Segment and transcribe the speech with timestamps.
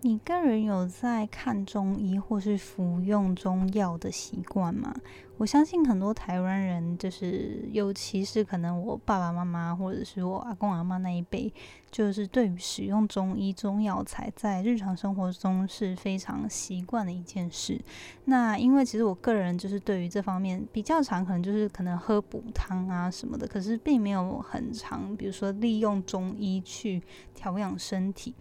[0.00, 4.94] 你个人有在看中医或是服用中药的习惯吗？
[5.38, 11.52] 我相信很多台湾人，就是尤其是可能我爸爸妈妈或者是我阿公阿妈那一辈，
[11.92, 17.80] 就是对于使用中医中药材在日常生活中是非常习惯的一件事。
[18.24, 27.00] 那因为其实我个人就是对于这方面比较常，可能就是可能喝补汤啊什么的，可是并没有很常，比如说利用中医去
[27.32, 28.34] 调养身体。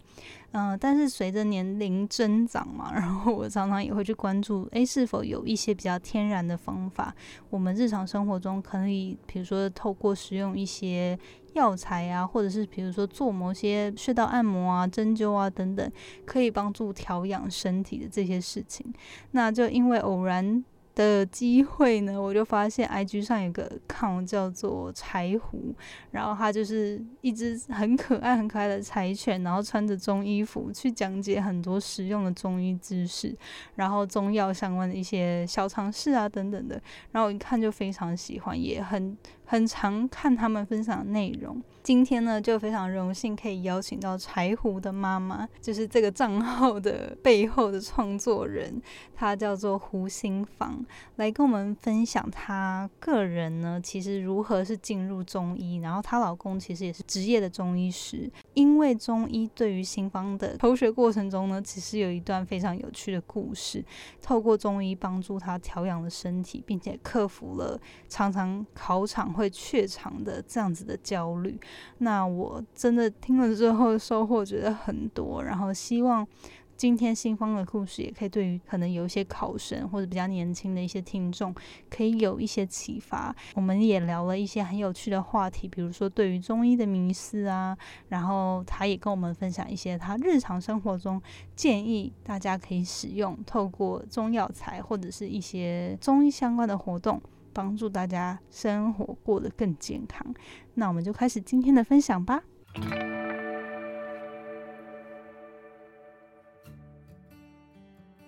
[0.51, 7.13] 嗯，但是随着年龄增长嘛，然后我常常也会去关注，诶，是否有一些比较天然的方法，
[7.49, 11.17] 我们日常生活中可以，比如说透过使用一些
[11.53, 15.91] 药材啊，或者是比如说做某些穴道按摩啊、针灸啊等等，
[16.25, 18.93] 可以帮助调养身体的这些事情。
[19.31, 20.63] 那就因为偶然。
[20.97, 25.75] 的机会呢，我就发现 I G 上有个 account 叫做柴胡，
[26.09, 33.35] 然后他就是一只很可爱、很可爱的柴犬，然后穿着中医服去讲解很多实用的中医知识，
[33.75, 39.15] 然后中药相关的一些小常识啊等等的，然后我一看就非常喜欢，也很。
[39.49, 48.81] 很常看他们分享的内容，今天呢就非常荣幸可以邀请到柴胡的妈妈，就是这个账号的背后的创作人，
[49.15, 63.81] 她叫做胡心芳，来跟我们分享她个人呢其实如何是进入中医，然后她老公其实也是职业的中医师，因为中医对于心芳的求学过程中呢，其实有一段非常有趣的故事，
[64.21, 69.36] 透过中医帮助她调养了身体，并且克服了常常考场。
[69.37, 71.57] 会怯场的这样子的焦虑，
[71.99, 76.27] 那我真的听了之后收获觉得很多，然后希望
[76.75, 81.51] 今天新方的故事也可以对于可能有一些考生或者比较年轻的一些听众
[81.89, 83.35] 可以有一些启发。
[83.55, 87.75] 我们也聊了一些很有趣的话题，比如说对于中医的迷思啊，
[88.09, 91.19] 然后他也跟我们分享一些他日常生活中
[91.55, 97.19] 建议大家可以使用，透过中药材或者是一些中医相关的活动。
[97.57, 100.31] 帮助大家生活过得更健康，
[100.75, 102.43] 那我们就开始今天的分享吧。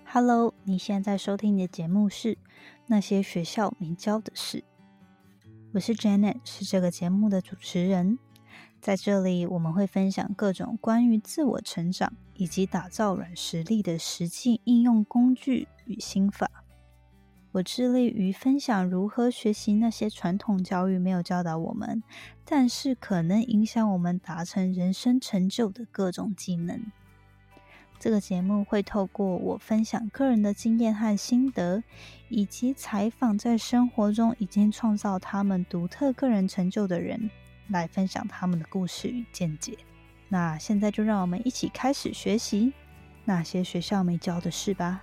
[0.04, 2.34] Hello，你现在收听的节目是
[2.88, 4.58] 《那些学校没教的事》，
[5.74, 8.18] 我是 Janet，是这个节目的主持人。
[8.80, 16.59] 在这里，我们会分享各种关于自我成长以及打造软实力的实际应用工具与心法。
[17.52, 22.02] 我致力于分享如何学习那些传统教育没有教导我们，
[22.44, 26.80] 但是可能影响我们达成人生成就的各种技能。
[27.98, 31.82] 这个节目会透过我分享个人的经验和心得，
[32.28, 37.30] 以及采访在生活中已经创造他们独特个人成就的人，
[37.68, 39.76] 来分享他们的故事与见解。
[40.28, 42.72] 那现在就让我们一起开始学习
[43.24, 45.02] 那些学校没教的事吧。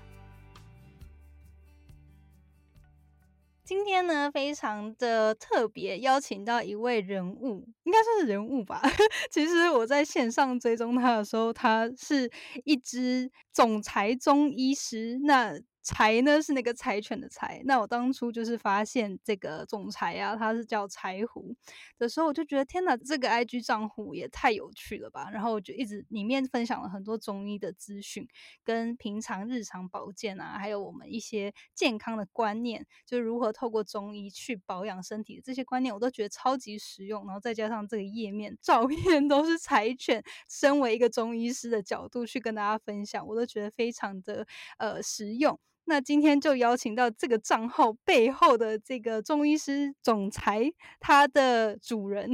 [3.68, 8.82] 今天呢，非常的特别，邀请到一位人物，应该算是人物吧。
[9.30, 12.32] 其实我在线上追踪他的时候，他是
[12.64, 15.20] 一只总裁中医师。
[15.26, 21.56] 那柴呢是那个柴犬的柴，那我当初就是发现这个总裁啊，他是叫柴胡
[21.98, 25.30] 的时候，我就觉得天哪，这个 I G 账户也太有趣了吧！
[25.32, 28.28] 然后我就一直里面分享了很多中医的资讯，
[28.66, 37.26] 跟平常日常保健啊，还有我们一些健康的观念，就如何透过中医去保养身体这些观念，我都觉得超级实用。
[37.26, 44.46] 然后再加上这个页面照片都是柴犬，身为一个中医师的角度去跟大家分享，我都觉得非常的
[44.78, 45.58] 呃实用。
[45.90, 52.30] 那今天就邀请到这个账号背后的这个中医师总裁，他的主人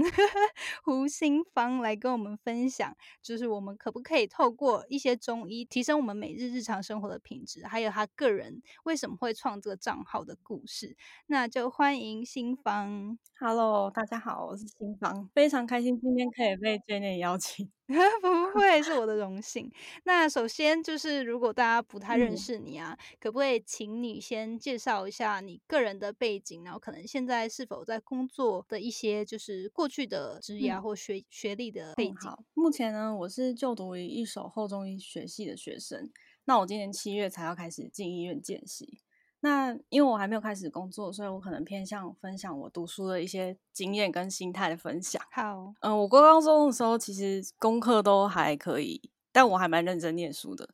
[0.84, 10.98] 胡新芳来跟我们分享，就是我们可不可以透过一些中医提升我们每日日常生活的品质，还有他个人为什么会创这个账号的故事。
[11.28, 13.20] 那就欢迎新芳。
[13.40, 17.70] Hello，大家好，我是新芳，非常开心今天可以被 Jenny 邀请。
[18.22, 19.72] 不 会是我的荣幸。
[20.06, 32.16] 那首先就是，如果大家不太认识你啊，可不可以请你先介绍一下你个人的背景，然后可能现在是否在工作的一些，就是过去的职业或学学历的背景。
[32.16, 36.10] 好，目前呢，我是就读于一所后中医学系的学生。
[36.46, 39.00] 那我今年七月才要开始进医院见习。
[39.46, 45.22] 那因为我还没有开始工作，所以我可能偏向分享我读书的一些经验跟心态的分享。
[45.34, 50.70] 好，嗯，我高中的时候其实功课都还可以，但我还蛮认真念书的。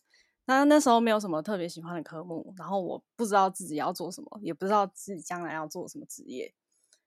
[0.45, 6.53] 那那时候没有什么特别喜欢的科目，然后我不知道自己要做什么，也不知道自己将来要做什么职业，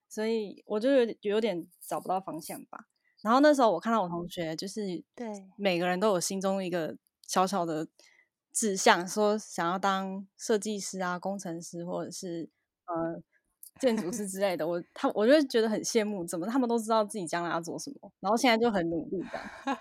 [0.09, 2.87] 所以我就有有点找不到方向吧。
[3.20, 6.97] 然后那时候我看到我同学，就是对每个人都有心中一个
[7.29, 7.87] 小小的
[8.52, 12.49] 志向，说想要当设计师啊、工程师或者是
[12.87, 13.22] 呃
[13.81, 14.66] 建筑师之类的。
[14.66, 19.76] 我他我就觉得很羡慕，怎么他们都知道自己将来要做什么，然后现在就很努力的。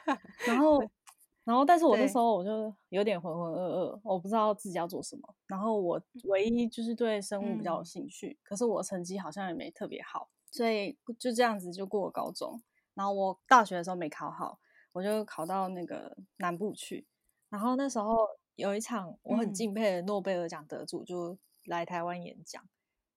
[0.47, 0.79] 然后，
[1.43, 5.35] 然后，但是我那时候我就有点浑浑噩噩，我不知道自己要做什么。
[5.47, 12.61] 然后我唯一就是对生物比较有兴趣，可是我成绩好像也没特别好，所以就这样子就过了高中。
[12.93, 14.59] 然后我大学的时候没考好，
[14.93, 17.05] 我就考到那个南部去。
[17.49, 18.15] 然后那时候
[18.55, 22.63] 有一场我很敬佩的诺贝尔奖得主就来台湾演讲，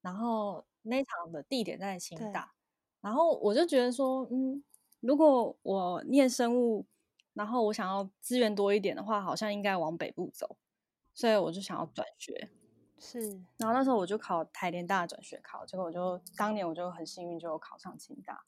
[0.01, 2.53] 然后那场的地点在清大，
[3.01, 4.63] 然后我就觉得说，嗯，
[5.01, 6.87] 如果我念生物，
[7.33, 10.57] 然后我想要资源多一点的话，好像应该往北部走，
[11.13, 12.51] 所以我就想要转学。
[12.99, 13.21] 是，
[13.59, 18.45] 然后那时候我就考台联大转学考，结果我就当年我就很幸运就考上清大。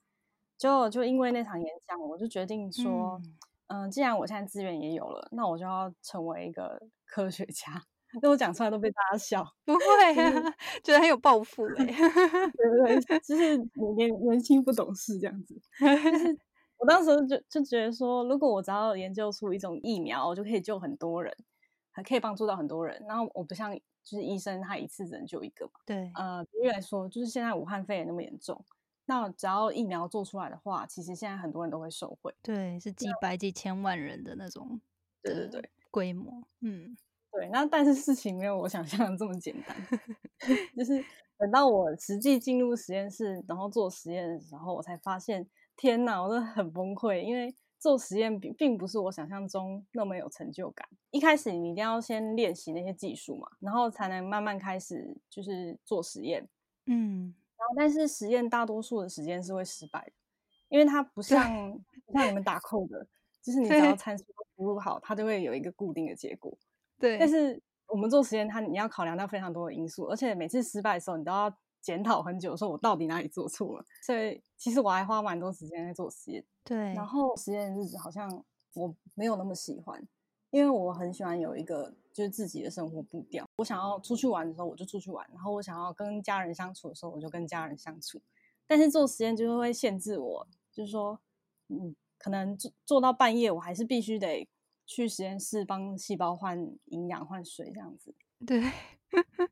[0.57, 3.37] 就就因为那场演讲，我就决定说，嗯，
[3.91, 7.83] 既然我现在资源也有了，那我就要成为一个科学家。
[8.23, 9.81] 那我讲出来都被大家笑， 不会
[10.23, 11.85] 啊，觉得很有抱负哎，
[12.57, 13.01] 对不对？
[13.21, 13.57] 就是
[13.97, 15.55] 年年轻不懂事这样子。
[16.11, 16.39] 就是
[16.79, 21.35] 我当时就就觉得说，如果我只要研究出一种疫苗，我就可以救很多人，
[21.91, 23.05] 还可以帮助到很多人。
[23.09, 23.81] 然后我不像就
[24.19, 25.73] 是医生，他一次只能救一个嘛。
[25.85, 28.65] 对，呃，比如来说，就是现在武汉肺炎那么严重。
[29.07, 32.35] 那只要疫苗做出来的话，其实现在很多人都会受惠。
[32.43, 34.81] 对，是几百几千万人的那种，
[35.23, 36.43] 对对对，规模。
[36.61, 36.97] 嗯，
[37.33, 37.49] 对。
[37.51, 39.77] 那但是事情没有我想象的这么简单，
[40.77, 41.05] 就是
[41.39, 50.89] 等到我实际进入实验室，然后做实验的时候，我才发现，天哪，我真的很崩溃，因为做实验并并不是我想象中那么有成就感。
[51.11, 56.49] 一开始你一定要先练习那些技术嘛，然后才能慢慢开始就是做实验。
[56.87, 57.35] 嗯。
[57.77, 60.13] 但是实验大多数的时间是会失败的，
[60.69, 61.73] 因为它不像
[62.07, 63.07] 不像你们打扣的，
[63.43, 64.25] 就是你只要参数
[64.57, 66.57] 输入好，它就会有一个固定的结果。
[66.99, 67.19] 对。
[67.19, 73.85] 但是我们做实验，它你要考量到非常多的因素，而且每次失败的时候，你都要检讨很久，说我到底哪里做错了。
[74.03, 76.45] 所以其实我还花蛮多时间在做实验。
[76.65, 76.77] 对。
[76.95, 80.07] 然后实验日子好像我没有那么喜欢。
[80.51, 88.19] 因为我很喜欢有一个就是自己的生活步调，我想要出去玩的时候我就出去玩，然后我想要跟家人相处的时候我就跟家人相处。
[88.67, 91.21] 但是做实验就会限制我，就是说，
[91.69, 94.49] 嗯，可能做做到半夜，我还是必须得
[94.87, 98.15] 去实验室帮细胞换营养、换水这样子。
[98.47, 98.63] 对，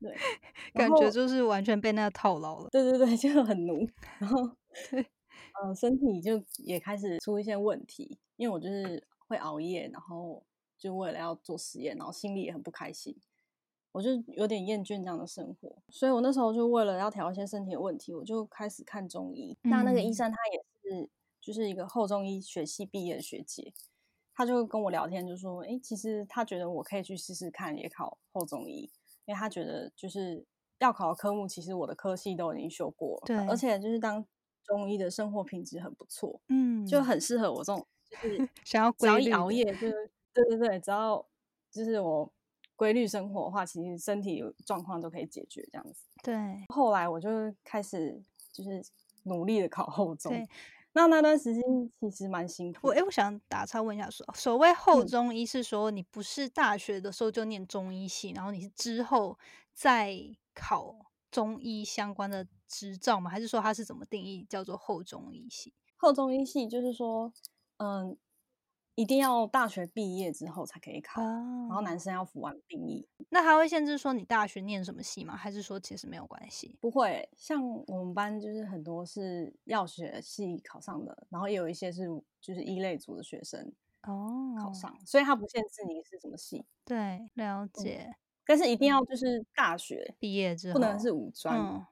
[0.00, 0.16] 对，
[0.72, 2.70] 感觉就是完全被那个套牢了。
[2.70, 3.86] 对对对，就很奴。
[4.18, 4.40] 然后，
[5.62, 10.42] 呃，身体就也开始出一些问题，因为我就是会熬夜，然后。
[10.76, 13.16] 就为了要做实验，然后心里也很不开心，
[13.92, 19.56] 我就有点厌倦这样的生活，所以我那时候就为了要调一些身体的问题，我就开始看中医。
[19.62, 21.08] 那那个医生他也是
[21.40, 23.72] 就是一个后中医学系毕业的学姐，
[24.34, 28.90] 他就跟我聊天，就说：“哎，其实他觉得我可以去试试看，也考后中医，
[29.26, 30.44] 因为他觉得就是
[30.80, 34.26] 要考的科目，其实我的科系都已经修过了，对，而且就是当
[34.64, 41.24] 中医的生活品质很不错，嗯，就很适合我这种就是 想要只要一熬夜就是。”对对对，只要
[41.70, 42.30] 就是我
[42.76, 46.04] 规律生活的话，其实身体状况都可以解决这样子。
[46.22, 46.36] 对，
[46.68, 47.28] 后来我就
[47.62, 48.20] 开始
[48.52, 48.84] 就是
[49.22, 50.32] 努力的考后中。
[50.92, 51.62] 那那段时间
[52.00, 52.88] 其实蛮辛苦。
[52.88, 59.38] 我哎，我想打岔问一下，说所谓后中医是说你不是大学的时候就念中医系，然后你是之后
[59.72, 60.16] 再
[60.52, 60.96] 考
[61.30, 63.30] 中医相关的执照吗？
[63.30, 65.72] 还是说它是怎么定义叫做后中医系？
[65.96, 67.32] 后中医系就是说，
[67.78, 68.16] 嗯。
[68.94, 73.08] 一定要大学毕业之后才可以考，然后男生要服完兵役。
[73.30, 75.36] 那还会限制说你大学念什么系吗？
[75.36, 76.76] 还是说其实没有关系？
[76.80, 82.06] 不会，像我们班就是很多是药学系考上的，然后也有一些是
[82.40, 83.72] 就是一类组的学生
[84.02, 86.64] 哦考上，所以他不限制你是什么系。
[86.84, 88.14] 对，了解。
[88.46, 91.84] 但是一定要就是大学毕业之后，不能是五专。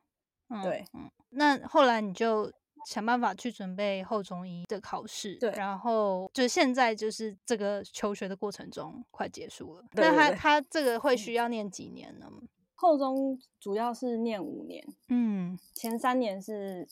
[0.63, 1.11] 对，嗯。
[1.31, 2.53] 那后来你就。
[2.87, 9.85] 想办法去准备后中医的考试，对，然后就现在就是这个求学的过程中快结束了。
[9.93, 12.27] 那他他这个会需要念几年呢？
[12.75, 16.89] 后中主要是念五年，嗯，前三年是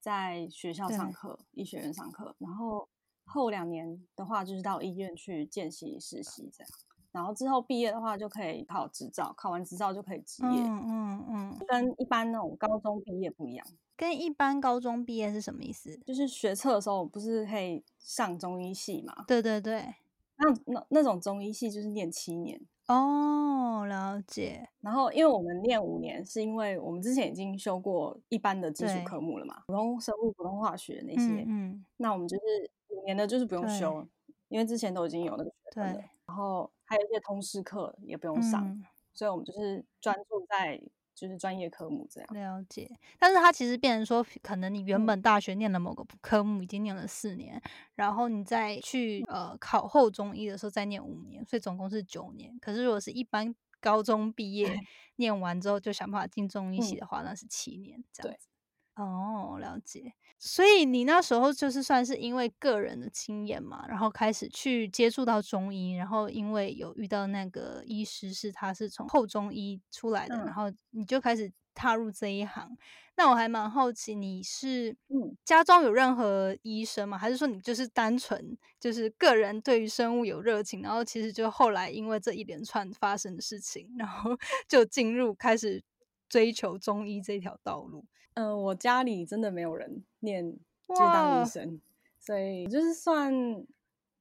[0.00, 2.88] 在学校上课，医学院上课，然后
[3.24, 6.70] 后两年的话就是到医院去见习实习这样。
[7.16, 10.62] 然后之后毕业的话，就可以考执照，考完执照就可以执业。
[10.62, 13.66] 嗯嗯嗯，跟一般那种高中毕业不一样。
[13.96, 15.98] 跟一般高中毕业是什么意思？
[16.04, 19.24] 就是学测的时候不是可以上中医系嘛？
[19.26, 19.94] 对对对，
[20.36, 24.68] 那那那种中医系就是念七年哦，了解。
[24.82, 31.44] 然后因为我们念五年，是因为我们之前已经修过一般的基础科目了嘛，普通生物、普通化学那些。
[31.48, 34.06] 嗯，那我们就是五年的，就是不用修，
[34.48, 36.00] 因为之前都已经有那个学分了。
[36.26, 40.78] 然后还有一些通识课也不用上，嗯所以我们就是专注在
[41.14, 42.28] 就是专业科目这样。
[42.34, 47.58] 了解，但是它其实变成说，可能你原嗯本大学念的某个科目已经念了四年，
[47.94, 52.58] 然后你再去呃考后中医的时候再念五年，所以总共是九年。
[52.60, 54.68] 可是如果是一般高中毕业
[55.16, 58.48] 念完之后就想办法进中医系嗯的话，那是七年这样子。
[58.96, 60.14] 哦，了解。
[60.38, 72.76] 所以你那时候就是算是因为个人的经验嘛，然后开始去接触到中医，然后因为有遇到那个医师是他是从后中医出来的，嗯然后你就开始踏入这一行。
[73.18, 77.18] 那我还蛮好奇，你是嗯家中有任何医生吗？
[77.18, 84.30] 还是说你就是单纯就是个人对于生物有热情，然后其实就后来因为这一连串发生的事情，然后
[84.68, 85.82] 就进入开始
[86.28, 88.04] 追求中医这条道路？
[88.36, 90.56] 嗯、我家里真的没有人念
[90.88, 91.80] 就当医生，
[92.20, 93.32] 所以就是算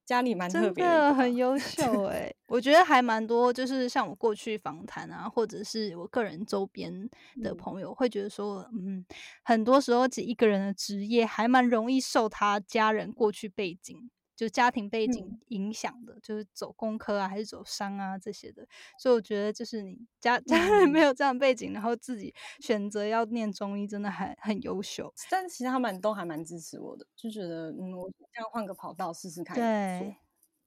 [0.05, 1.57] 家里蛮特别的很优。
[1.59, 6.91] 秀诶、我觉得还蛮多，就是像我过去访谈啊，或者是我个人周边
[7.41, 7.57] 的嗯。
[7.57, 9.05] 朋友，会觉得说，嗯，
[9.43, 18.67] 很多时候，其实一个人的职业还蛮容易受他家人过去背景，就家庭背景嗯影响的，就是走工科啊，还是走商啊这些的。
[18.99, 25.13] 所以我觉得，就是你家 家人没嗯有这样背景，然后自己选择要念中医，真的还很优秀。
[25.29, 30.15] 但其实他们都还蛮支持我的，就觉得嗯，我这样换个跑道试试看对。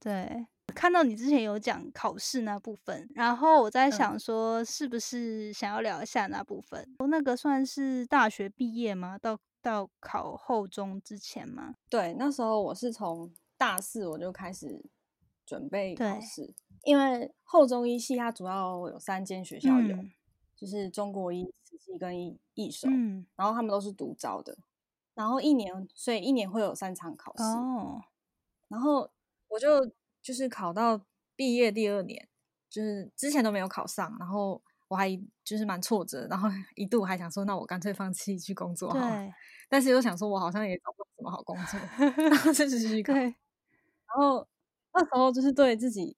[0.01, 6.95] 对，看到你之前有讲考试那部分，然后我在嗯想说，是不是想要聊一下那部分？
[7.09, 9.17] 那个算是大学毕业吗？
[9.17, 11.75] 到到考后中之前吗？
[11.89, 14.83] 对，那时候我是从大四我就开始
[15.45, 20.11] 准备考试，因为后中医系它主要有三间学校有，嗯。
[20.55, 24.57] 就是中国医、慈济跟义义手，嗯，然后他们都是独招的，
[25.13, 28.01] 然后一年，所以一年会有三场考试，哦，
[28.67, 29.09] 然后
[29.47, 29.89] 我就
[30.21, 30.99] 就是考到
[31.33, 32.27] 毕业第二年，
[32.69, 35.09] 就是之前都没有考上，然后我还
[35.45, 39.33] 就是蛮挫折，然后 一度还想说，那我干脆放弃去工作好了，对。
[39.69, 41.79] 但是又想说，我好像也找不到什么好工作，
[42.21, 43.13] 然后就继续考。
[44.17, 44.47] 对，然后
[44.93, 46.15] 那时候就是对自己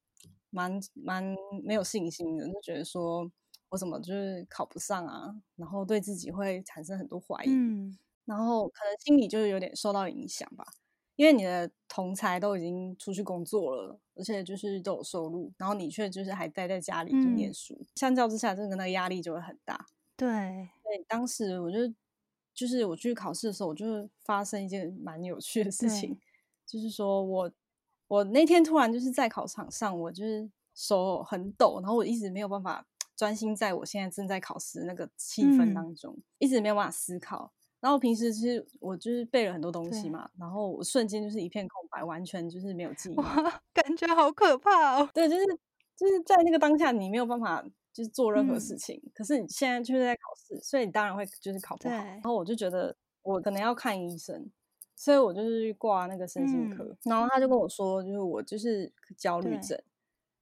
[0.49, 3.29] 蛮蛮没有信心的，就觉得说
[3.69, 10.65] 我怎么就是考不上啊，然后对自己会产生很多怀疑，嗯，然后可能心里就是有点受到影响吧，
[11.15, 17.53] 因为你的同才都已经出去工作了，而且就是都有收入，然后你却就是还待在家里就念嗯。
[17.53, 19.85] 书，相较之下，这个那个压力就会很大。
[20.17, 20.27] 对，
[20.83, 21.79] 对，当时我就
[22.53, 26.19] 就是我去考试的时候，我就发生一件蛮有趣的事情，
[26.65, 27.51] 就是说我
[28.11, 37.53] 我那天突然就是在考场上，我就是手很抖，然后我一直没有办法专心在我现在正在考试的那个气氛嗯当中，一直没有办法思考。
[37.79, 43.15] 然后平时其实我就是背了很多东西嘛，然后我瞬间就是一片空白，完全就是没有记忆。
[43.15, 45.09] 哇，感觉好可怕哦。
[45.13, 45.45] 对，就是
[45.95, 47.63] 就是在那个当下，你没有办法
[47.93, 49.01] 就是做任何事嗯情。
[49.13, 51.95] 可是你现在就是在考试，所以你当然会就是考不好。
[51.95, 54.51] 对然后我就觉得我可能要看医生，
[55.01, 56.83] 所以我就是去挂那个身心科。
[56.83, 59.75] 嗯然后他就跟我说，就是我就是焦虑症。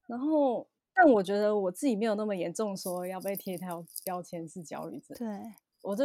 [0.05, 5.17] 然后，但我觉得我自己没有那么严重，说要被贴条标签是焦虑症。
[5.17, 6.03] 对，我就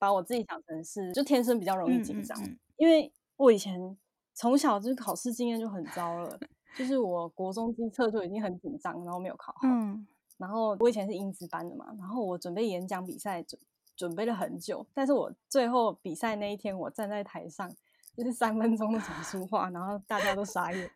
[0.00, 3.96] 把我自己想成是就天生比较容易紧张，嗯因为我以前
[4.34, 6.36] 从小就是考试经验就很糟了，
[6.76, 9.60] 就是我国中机测就已经很紧张，然后没有考好。
[9.62, 10.04] 嗯，
[10.38, 13.60] 然后我以前是英资班的嘛，然后我准备演讲比赛准
[13.94, 17.70] 准备了很久，但是我最后比赛那一天，我站在台上
[18.16, 20.90] 就是三分钟的讲书话，然后大家都傻眼。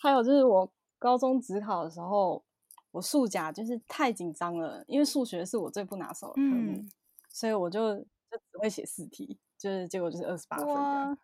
[0.00, 2.42] 还有就是我高中职考的时候，
[2.90, 6.90] 我数甲就是太紧张了，因为数学是我最不拿手的科目，嗯
[7.28, 11.18] 所以我就就只会写四题，就是结果就是二十八分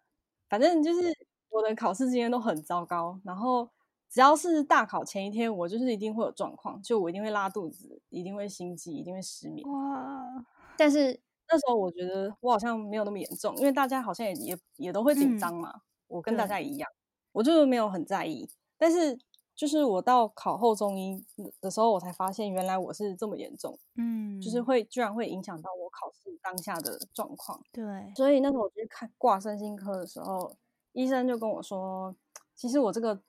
[0.48, 1.00] 反正就是
[1.48, 3.66] 我的考试经验都很糟糕，然后
[4.10, 9.66] 只要是大考前一天，我就是一定会有状况，就我一定会拉肚子，一定会心悸，一定会失眠。
[9.70, 10.44] 哇，
[10.76, 11.18] 但是
[11.52, 16.90] 那时候我觉得我好像没有那么严重，因为大家好像也也也都会紧嗯张嘛，我跟大家一样，
[17.32, 18.48] 我就没有很在意。
[18.78, 19.18] 但是
[19.54, 21.22] 就是我到考后中医
[21.60, 27.62] 的时候，我才发现原来我是这么严重，嗯，就是会居然会影响到我考试当下的状况。
[27.70, 30.56] 对，所以那时候我去看挂身心科的时候，
[30.92, 32.16] 医生就跟我说，
[32.54, 33.20] 其实我这个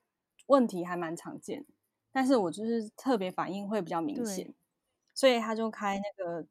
[0.48, 1.66] 问题还蛮常见，
[2.14, 4.54] 但是我就是特别反应会比较明显，
[5.14, 6.48] 所以他就开那个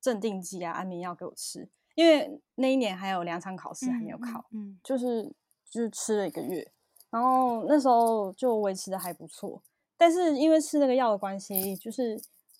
[0.00, 1.68] 镇定剂啊、安眠药给我吃。
[1.96, 5.24] 因为那一年还有两场考试还没有嗯考，嗯，就是
[5.68, 6.72] 就是吃了一个月，
[7.10, 9.62] 然后那时候就维持的还不错，
[9.98, 12.18] 但是因为吃那个药的关系，就是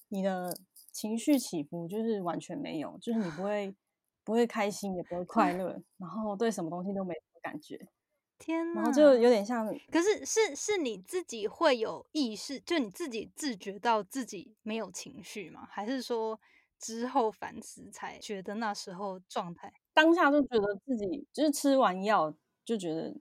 [0.09, 0.55] 你的
[0.93, 3.75] 情绪起伏就是完全没有，就是你不会
[4.25, 7.79] 不会开心，也不会快乐，然后对什么东西都没什么感觉。
[8.39, 8.81] 天呐！
[8.81, 15.67] 然后就有点像，可是是是你自己会有意识，就你自己自觉到自己没有情绪吗？
[15.71, 16.39] 还是说
[16.81, 19.73] 之后反思才觉得那时候状态？
[19.93, 22.35] 当下就觉得自己就是吃完药
[22.65, 23.15] 就觉得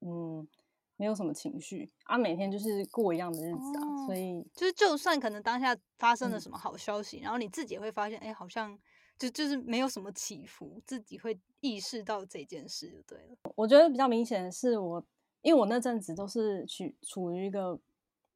[0.00, 0.48] 嗯
[0.96, 8.78] 没有什么情绪啊，每天就是过一样的日子啊，所以就是就算可能当下发生了嗯什么好消息，然后你自己也会发现，哎、好像
[9.18, 13.36] 就就是没有什么起伏，自己会意识到这件事就对了。
[13.56, 15.04] 我觉得比较明显的是我，
[15.40, 17.80] 因为我那阵子都是去处于一个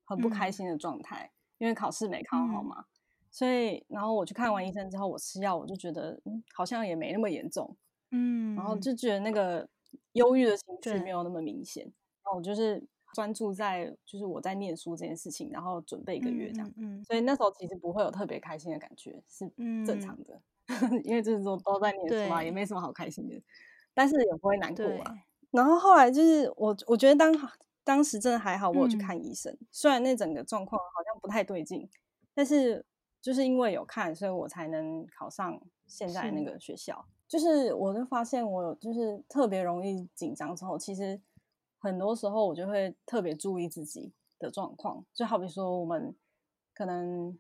[0.05, 2.85] 很不开嗯心的状态，因为考试没考好嗯嘛，
[3.37, 7.77] 所以然后我去看完医生之后，我吃药，我就觉得嗯好像也没那么严重，
[8.11, 8.95] 嗯，然后就。
[8.95, 9.69] 觉得那个
[10.13, 17.05] 忧郁的情绪没有那么明显，然后我就是专注在就是我在念书这件事情，然后准备一个月这样，嗯。
[17.05, 20.41] 所以那时候其实不会有特别开心的感觉，是嗯正常的，
[21.05, 22.55] 因为就是说都在念书嘛，也对。
[22.55, 23.39] 没什么好开心的，
[23.93, 25.15] 但是也不会难过，啊。
[25.51, 27.31] 然后后来就是我，我觉得当
[27.85, 28.99] 当时真的还好，我有去嗯。
[28.99, 29.55] 看医生。
[29.71, 31.87] 虽然那整个状况好像不太对劲，
[32.35, 32.85] 但是
[33.27, 37.05] 就是因为有看，所以我才能考上现在那是个学校。
[37.27, 41.21] 就是我就发现我就是特别容易紧张之后，其实
[41.81, 45.05] 很多时候我就会特别注意自己的状况。
[45.13, 46.15] 就好比说我们
[46.73, 47.37] 可能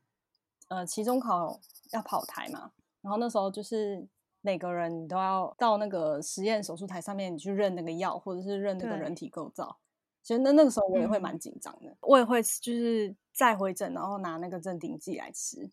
[0.66, 1.61] 呃期中考
[1.93, 4.05] 要跑台嘛，然后那时候就是
[4.40, 9.78] 每个人你都要到那个实验手术台上面，你去认那个药，或者是认那个人体构造。
[10.21, 15.71] 其实那那个时候我也会嗯蛮紧张的，我也会就是再回诊，然后拿那个镇定剂来吃，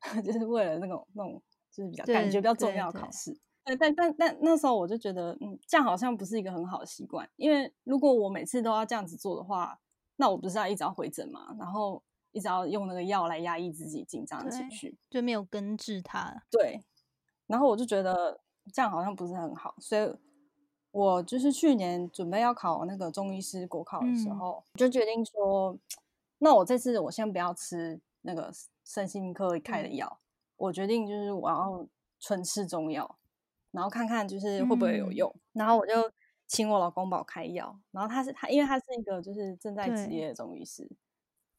[0.24, 3.36] 就是为了那种那种就是比较感对觉比较重要的考试。
[3.64, 9.78] 对，但但但那时候我就觉得，嗯，这样好像不是一个很好的习惯，因为如果我每次都要这样子做的话，
[10.16, 12.00] 那我不是要一直要回诊嘛，然后
[12.30, 14.98] 一直要用那个药来压抑自己紧张的情对绪。
[15.10, 16.44] 就没有根治它。
[16.48, 16.84] 对，
[17.48, 18.40] 然后我就觉得
[18.72, 20.16] 这样好像不是很好，所以
[20.92, 25.76] 我就是去年准备要考那个中医师国考的时嗯候，就决定说，
[26.40, 28.52] 那我这次我先不要吃那个
[28.84, 30.20] 身心科开的对药，
[30.56, 31.86] 我决定就是我要
[32.18, 33.18] 纯吃中药，
[33.70, 35.92] 然后看看就是会不会有嗯用，然后我就
[36.46, 40.90] 请我老公帮我开药，然后他是他，因为他是一个就是正在职业的中医师，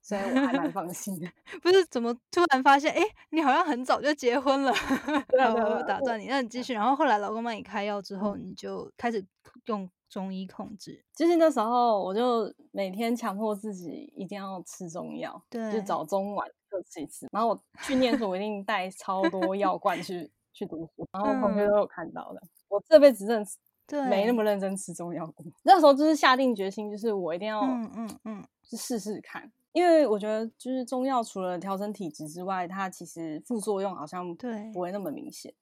[0.01, 1.27] 所以我还蛮放心的。
[1.61, 4.73] 不是怎么突然发现，哎、你好像很早就结婚了。
[4.73, 6.73] 好我对啊对啊对啊打断你，那你继续。
[6.73, 9.25] 然后后来老公帮你开药之后，嗯你就开始
[9.65, 11.03] 用中医控制。
[11.15, 17.27] 就是那时候，我就每天强迫自己一定要吃中药，对，就早中晚各吃一次。
[17.31, 22.41] 然后我去念书，我一定带超多药罐去去读书，然后同学嗯都有看到的。
[22.67, 23.49] 我这辈子真的
[23.87, 25.45] 对没那么认真吃中药过。
[25.63, 35.53] 那时候就是下定决心，就是我一定要嗯嗯嗯，去试试看，因为我觉得就是中药除了调整体质之外，它其实副作用好像对不会那么明显。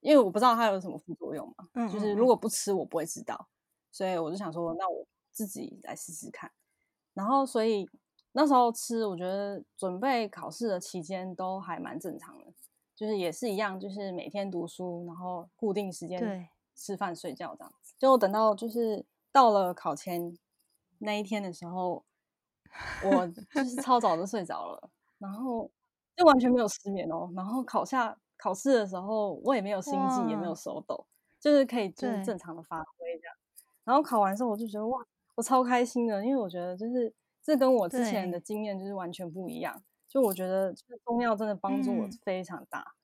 [0.00, 3.48] 因为我不知道它有什么副作用嘛，嗯就是嗯如果不吃我不会知道，
[3.94, 6.50] 所以我就想说，那我自己来试试看。
[7.12, 7.88] 然后所以
[8.32, 12.52] 那时候吃，我觉得准备考试的期间都还蛮正常的，
[12.96, 17.94] 就是也是一样，就是每天读书，然后固定时间对吃饭睡觉这样子。
[17.96, 20.36] 就等到就是到了考前
[20.98, 22.04] 那一天的时候，
[23.04, 25.70] 我就是超早就睡着了，然后
[26.16, 27.30] 就完全没有失眠哦。
[27.36, 31.06] 然后考下考试的时候，我也没有心悸，也没有手抖，
[31.38, 33.36] 就是可以就是正常的发挥这样。
[33.84, 39.82] 然后考完之后，我就觉得哇，我超开心的，因为我觉得就是这跟我之前的经验就是完全不一样。
[40.08, 42.94] 就我觉得就是中药真的帮助我嗯非常大，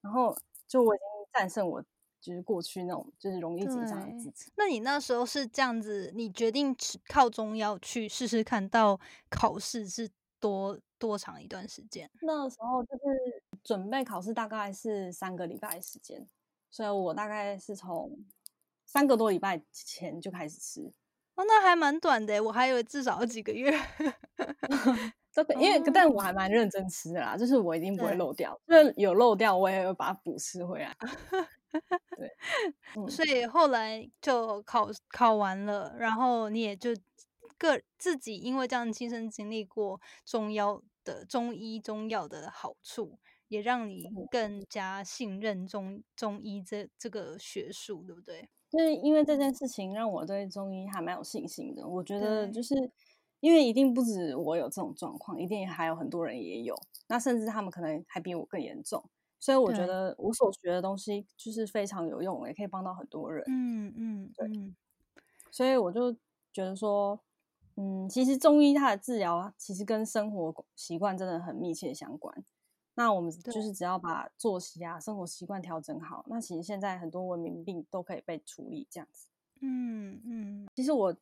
[0.00, 1.80] 然后就我已经战胜我
[2.20, 4.50] 就是过去那种就是容易紧张的对自己。
[4.56, 12.10] 那你那时候是这样子，你决定吃靠中药去试试看，到考试是多多长一段时间？
[12.22, 16.26] 那时候就是准备考试，大概是三个礼拜的时间，
[16.68, 18.10] 所以我大概是从
[18.92, 20.92] 三个多礼拜前就开始吃。
[21.36, 23.70] 哦，那还蛮短的，我还以为至少要几个月。
[25.32, 30.92] 这个因为、哦但我还蛮认真吃的啦，就是我一定不会漏掉，就是有漏掉我也会把它补吃回来。
[31.70, 32.28] 对，
[32.98, 36.90] 嗯，所以后来就考考完了，然后你也就
[37.56, 48.48] 个自己因为这样亲身经历过中药的中医中药的好处，也让你嗯更加信任中中医这这个学术，对不对？
[48.70, 51.86] 就是因为这件事情让我对中医还蛮有信心的。
[51.86, 52.74] 我觉得就是
[53.40, 56.74] 因为一定不止我有这种状况，一定还有很多人也有，
[57.08, 59.02] 那甚至他们可能还比我更严重。
[59.40, 63.42] 所以我觉得我所学的东西就是非常有用，也可以帮到很多人。
[63.46, 64.76] 嗯嗯对嗯，
[65.50, 66.12] 所以我就
[66.52, 67.20] 觉得说，
[67.76, 72.44] 嗯，其实中医它的治疗啊其实跟生活习惯真的很密切相关。
[73.00, 79.26] 那我们就是只要把作息啊、生活习惯调整好，那其实现在很多文明病都可以被处理这样子。
[79.62, 81.16] 嗯嗯，其实我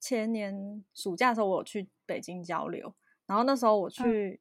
[0.00, 2.92] 前年暑假的时候，我有去北京交流，
[3.26, 4.40] 然后那时候我去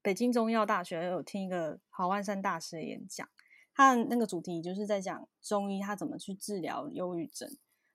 [0.00, 3.28] 北京中医药大学有听一个郝万山大师的演讲，
[3.74, 7.50] 他的那个主题就是在讲中医他怎么去治疗忧郁症。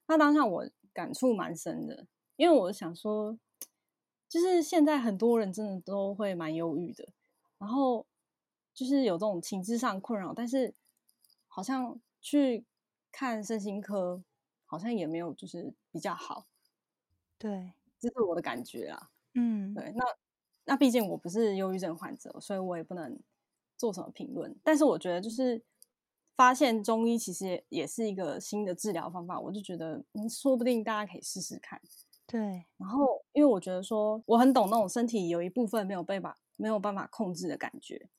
[0.08, 3.40] 那当下我感触蛮深的，因为我想说，
[4.28, 7.08] 就是现在很多人真的都会蛮忧郁的，
[7.62, 8.04] 然后
[8.74, 10.74] 就是有这种情志上困扰，但是
[11.48, 12.66] 好像去
[13.12, 14.24] 看身心科。
[14.66, 16.46] 好像也没有，就是比较好，
[17.38, 19.12] 对，这是我的感觉啊。
[19.34, 20.06] 嗯，对，那
[20.64, 23.20] 那毕竟我不是忧郁症患者，所以我也不能
[23.76, 24.58] 做什么评论。
[24.64, 25.62] 但是我觉得，就是
[26.38, 31.82] 发现中医其实也是一个新的治疗方法，我就觉得，嗯，说不定大家可以试试看。
[32.26, 38.10] 对，然后因为我觉得说，我很懂那种身体有一部分没有被把没有办法控制的感觉，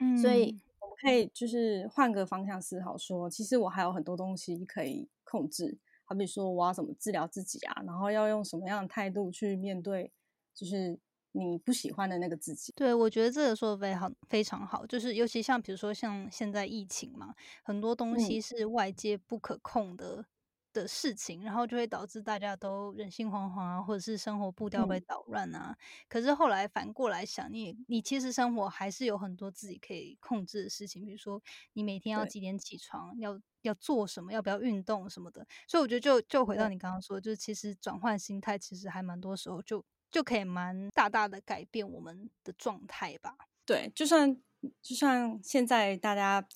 [0.00, 5.08] 嗯，所以我们可以就是换个方向思考，说其实我还有很多东西可以。
[5.30, 10.10] 控制，好比说我要怎么治疗自己啊，然后要用什么样的态度去面对，
[10.52, 10.98] 就是
[11.30, 12.72] 你不喜欢的那个自己。
[12.74, 20.26] 对，我觉得这个说的非常非常好，就是尤其像比如说像现在疫情嘛，很多东西是外界不可控的。
[20.72, 25.76] 的事情，然后就会导致大家都人心惶惶啊，或者是生活步调被捣乱啊。
[26.08, 35.46] 可是后来反过来想，你你其实生活还是有很多自己可以控制的事情，比如说你每天要几点起床，要要做什么，要不要运动什么的。
[35.66, 43.36] 所以我觉得就就回到你刚刚说，就是其实转换心态，其实还蛮多时候就就可以蛮大大的改变我们的状态吧。
[43.64, 44.34] 对，就算
[44.82, 46.46] 就算现在大家。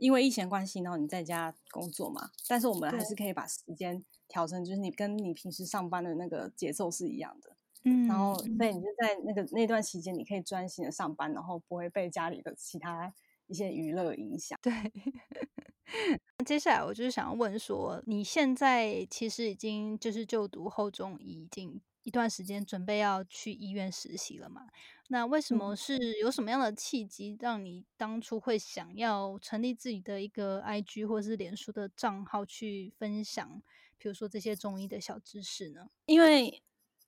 [0.00, 7.56] 因为疫情关系，然后你在家工作嘛，但是我们还是可以把时间调成，就是你跟你平时上班的那个节奏是一样的。
[7.84, 13.14] 嗯，然后所以你就在那个那段期间，你可以专心的上班，然后不会被家里的其他
[13.46, 14.58] 一些娱乐影响。
[14.62, 14.72] 对。
[16.46, 21.80] 接下来我就是想要问说，你现在其实已经就是就读后中医，已经
[22.10, 24.62] 一段时间，准备要去医院实习了嘛？
[25.10, 33.62] 那为什么是有什么样的契机让你当初会想要成立自己的一个 IG 或是脸书的账号去分享，
[33.96, 35.86] 比如说这些中医的小知识呢？
[36.06, 36.60] 因为，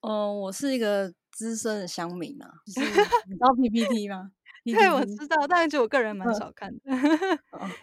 [0.03, 2.89] 呃，我是一个资深的乡民啊，就是
[3.27, 4.31] 你知道 PPT 吗？
[4.65, 6.81] 对，我知道，但是就我个人蛮少看的。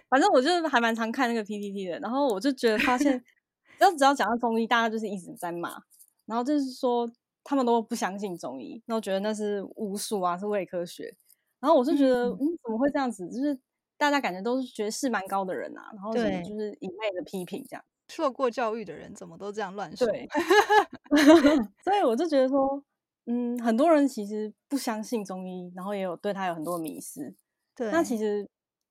[0.08, 3.22] 反正我就是还蛮常看那个 PPT 的，然后我就觉得发现，
[3.78, 5.82] 只要只要讲到中医，大家就是一直在骂，
[6.30, 7.12] 然后就是说。
[7.42, 11.12] 他们都不相信中医，那我觉得那是巫术啊，是伪科学。
[11.60, 13.28] 然后我是觉得，嗯，怎么会这样子？
[13.28, 13.58] 就是
[13.98, 17.84] 大家感觉都是觉得是蛮高的人啊，然后就是一昧的批评这样？
[18.10, 20.06] 受过教育的人怎么都这样乱说？
[20.06, 20.28] 对，
[21.84, 22.84] 所以我就觉得说，
[23.26, 27.34] 嗯，很多人其实不相信中医，然后也有对他有很多迷思。
[27.74, 28.48] 对，那其实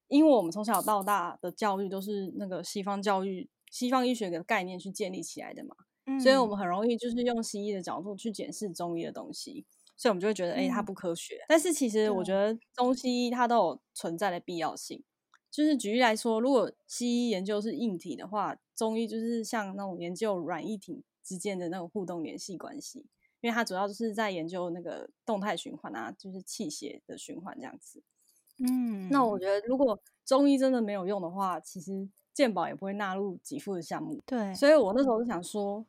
[0.09, 5.77] 因为我们从小到大的教育都是那个西方教育、西方医学的概念去建立起来的嘛。
[6.21, 9.65] 所以，我们很容易就是用西医的角度去检视中医的东西，
[9.97, 11.45] 所以我们就会觉得，哎，它不科学。
[11.49, 15.03] 但是，其实我觉得中西医它都有存在的必要性。
[15.51, 23.07] 就是举例来说，如果西医研究是硬体的话，中医就是像那种研究软硬体之间的那种互动联系关系，
[23.41, 28.03] 因为它主要就是在研究那个动态循环啊，就是气血的循环这样子。
[28.59, 34.21] 嗯，那我觉得，如果中医真的没有用的话，其实健保也不会纳入给付的项目。
[34.27, 35.85] 对，所以我那时候就想说。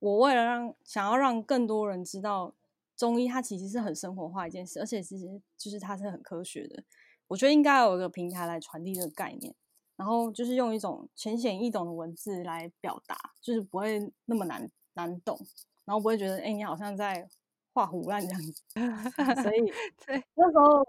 [0.00, 2.52] 我为了让想要让更多人知道
[2.96, 6.82] 中医，它其实是很生活化一件事，而且其实就是它是很科学的。
[7.28, 9.54] 我觉得应该有一个平台来传递这个概念，
[9.96, 15.38] 然后就是用一种浅显易懂的文字来表达，就是不会那么难难懂，
[15.84, 17.28] 然后不会觉得哎你好像在
[17.72, 18.62] 画胡乱这样子。
[19.42, 19.60] 所以
[20.04, 20.82] 对那时候，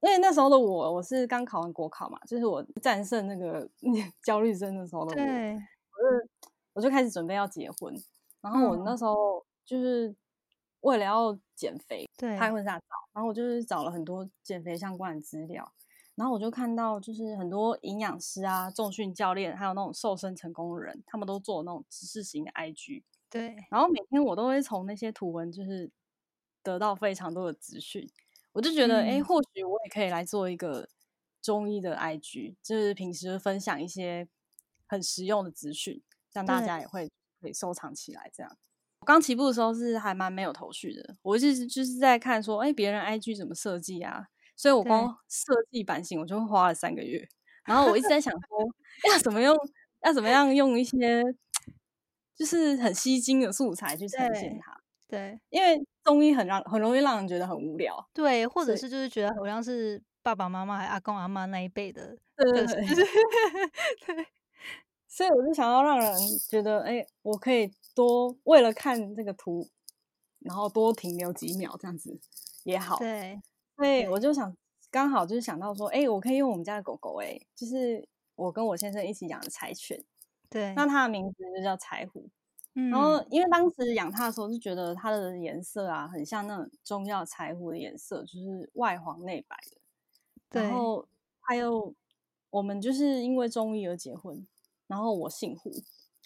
[0.00, 3.68] 因为那时候的我，我是刚考完国考嘛，就是我战胜那个
[4.24, 6.28] 焦虑症的时候的我，我就
[6.74, 7.94] 我就开始准备要结婚。
[8.44, 10.14] 然后我那时候就是
[10.80, 15.72] 为了要减肥，对，拍婚纱照，然后我就是找了很多减肥相关的资料，
[16.14, 25.90] 然后我就看到就是很多营养师啊、重训教练，还有那种瘦身成功的人，他们都做那种知识型的 IG，对，然后每天我都会从那些图文就是
[26.62, 28.06] 得到非常多的资讯，
[28.52, 30.86] 我就觉得哎，或许我也可以来做一个
[31.40, 34.28] 中医的 IG，就是平时分享一些
[34.86, 36.02] 很实用的资讯，
[36.34, 37.10] 让大家也会。
[37.44, 38.56] 可以收藏起来，这样。
[39.00, 44.28] 我刚起步的时候是还蛮没有头绪的，我就是就是在看说，哎，别人 IG 怎么设计啊？
[44.56, 47.28] 所以我光设计版型我就花了三个月。
[47.66, 49.54] 然后我一直在想说，要怎么用，
[50.04, 51.22] 要怎么样用一些
[52.34, 54.74] 就是很吸睛的素材去呈现它。
[55.06, 58.08] 对，因为中医很让很容易让人觉得很无聊。
[58.14, 62.16] 对，或者是就是觉得好像是爸爸妈妈还阿公阿妈那一辈的。
[62.36, 63.06] 对对对。
[65.14, 66.12] 所以我就想要让人
[66.50, 69.68] 觉得，哎，我可以多为了看这个图，
[70.40, 72.18] 然后多停留几秒，这样子
[72.64, 72.98] 也好。
[72.98, 73.40] 对，
[73.76, 74.56] 所以我就想，
[74.90, 80.02] 刚好就是想到说，哎，我可以用我们家的狗狗，哎，就是我跟我先生一起养的柴犬。
[80.50, 82.28] 对，那它的名字就叫柴胡。
[82.74, 89.56] 嗯然后，因为当时养它的时候，就觉得它的颜色啊，很像那种中药柴胡的颜色，就是外黄内白
[90.50, 90.60] 的。
[90.60, 91.06] 然后，
[91.40, 91.94] 还有
[92.50, 94.44] 我们就是因为中医而结婚，
[94.86, 95.70] 然后我姓胡，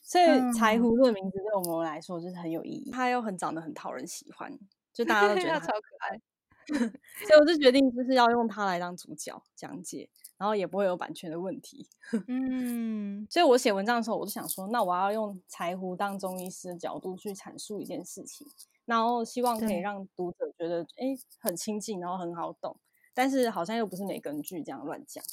[0.02, 2.90] 所以柴胡这个名字对我们来说就是很有意义。
[2.90, 4.58] 他又很长得很讨人喜欢，
[4.92, 6.20] 就大家都觉 得它超可爱。
[6.68, 11.88] 所以我就决定就是要用它来当主角讲解，然后也不会有版权的问题。
[12.28, 18.46] 嗯，所以我写文章的时候，我就想说，那我要用柴胡当中医师的角度去阐述一件事情，
[18.84, 22.76] 然后希望可以让读者觉得哎很亲近，然后很好懂，
[23.14, 25.24] 但是好像又不是没根据这样乱讲。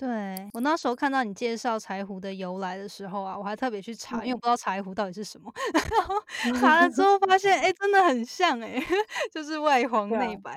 [0.00, 5.52] 对我那时候看到你介绍柴胡的由来的时候啊，我还特别去查，因为我不知道柴胡到底是什么。
[5.74, 6.14] 然后
[6.58, 8.82] 查了之后发现， 哎，真的很像哎，
[9.30, 10.56] 就是外黄内白。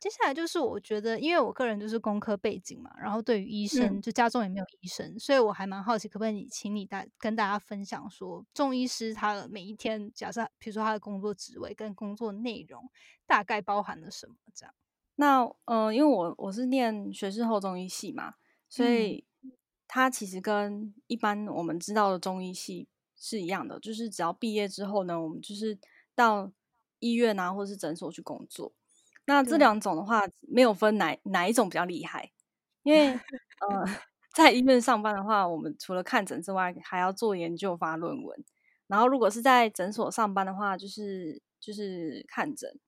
[0.00, 12.88] 接下来就是我觉得，因为我个人就是工科背景嘛，然后对于医生，就家中也没有医生，所以我还蛮好奇，可不可以你请你大跟大家分享说，中医师他的每一天，假设比如说他的工作职位跟工作内容
[13.26, 14.74] 大概包含了什么这样。
[15.20, 18.34] 那呃，因为我我是念学士后中医系嘛，
[18.68, 19.24] 所以
[19.88, 25.76] 它其实跟一般我们知道的中医系是一样的，就是只要毕业之后呢，我们就是
[26.14, 26.52] 到
[27.00, 28.72] 医院啊，或者是诊所去工作。
[29.26, 32.30] 那这两种的话，没有分哪哪一种比较厉害，
[32.84, 33.84] 因为呃，
[34.36, 38.44] 在医院上班的话，我们除了看诊之外，还要做研究、发论文。
[38.86, 42.78] 然后如果是在诊所上班的话，就是就是看诊，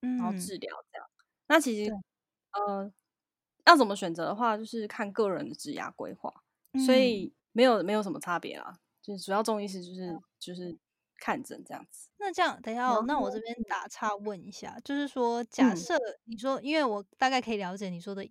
[0.00, 1.06] 然后治疗这样。
[1.46, 1.92] 那其实，
[2.52, 2.90] 呃，
[3.66, 6.32] 要怎么选择的话，就是看个人的职涯规划，
[6.86, 8.78] 所以没有没有什么差别啦。
[9.02, 10.76] 就是主要中医师就是就是
[11.18, 12.08] 看诊这样子。
[12.18, 18.28] 那这样，等一下，那我这边打岔问一下，就是说，假设你说，因为我大概可以了解你说的。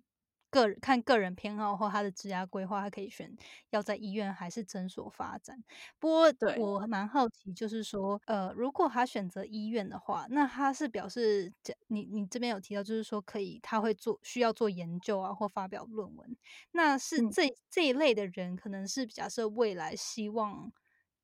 [0.54, 3.36] 个人看个人偏好或他的职业规划，他可以选
[3.70, 5.64] 要在医院还是诊所发展。
[5.98, 11.52] 不过，我蛮好奇，就是说，呃，如果他选择医院的话，那他是表示，
[11.88, 16.36] 你你这边有提到，就是说可以他会做需要做研究啊，或发表论文。
[16.70, 20.72] 那是这这一类的人，可能是比较是未来希望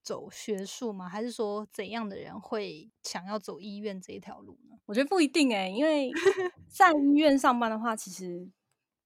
[0.02, 1.08] 走学术吗？
[1.08, 4.76] 还是说怎样的人会想要走医院这一条路呢？
[4.86, 6.10] 我觉得不一定哎，因为
[6.68, 8.50] 在医院上班的话，其实。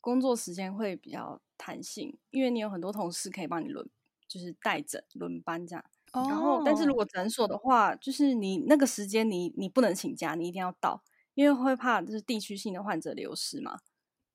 [0.04, 3.88] 工作时间会比较弹性，因为你有很多同事可以帮你轮，
[4.28, 5.82] 就是带诊轮班这样。
[6.12, 13.78] 然后，但是如果诊所的话，就是你那个时间你你不能请假，你一定要到，因为会怕就是地区性的患者流失嘛。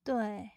[0.02, 0.50] 对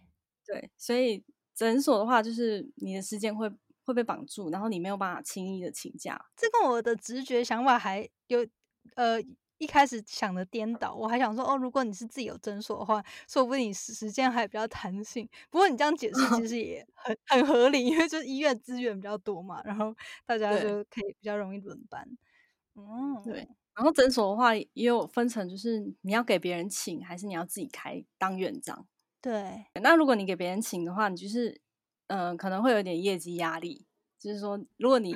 [0.47, 1.23] 对，所以
[1.53, 3.51] 诊所的话，就是你的时间会
[3.85, 6.25] 会被绑住，然后你没有办法轻易的请假。
[6.35, 8.39] 这跟我的直觉想法还有
[8.95, 9.21] 呃。
[9.63, 15.27] 一开始想的颠倒，我还想说哦，如果你是自己有诊所的话，说不定你时间还比较弹性。
[15.49, 19.95] 不过你这样解释其 实也很很合理，因为就是医院资源比较多嘛，然后
[20.25, 22.05] 大家就可以比较容易轮班。
[22.75, 23.47] 嗯，对。
[23.75, 28.85] 然后诊所的话也有分成，就是你要给别人请，还是你要自己开当院长？
[29.21, 29.65] 对。
[29.81, 31.61] 那如果你给别人请的话，你就是
[32.07, 33.85] 嗯，可能会有点业绩压力，
[34.19, 35.15] 就是说如果你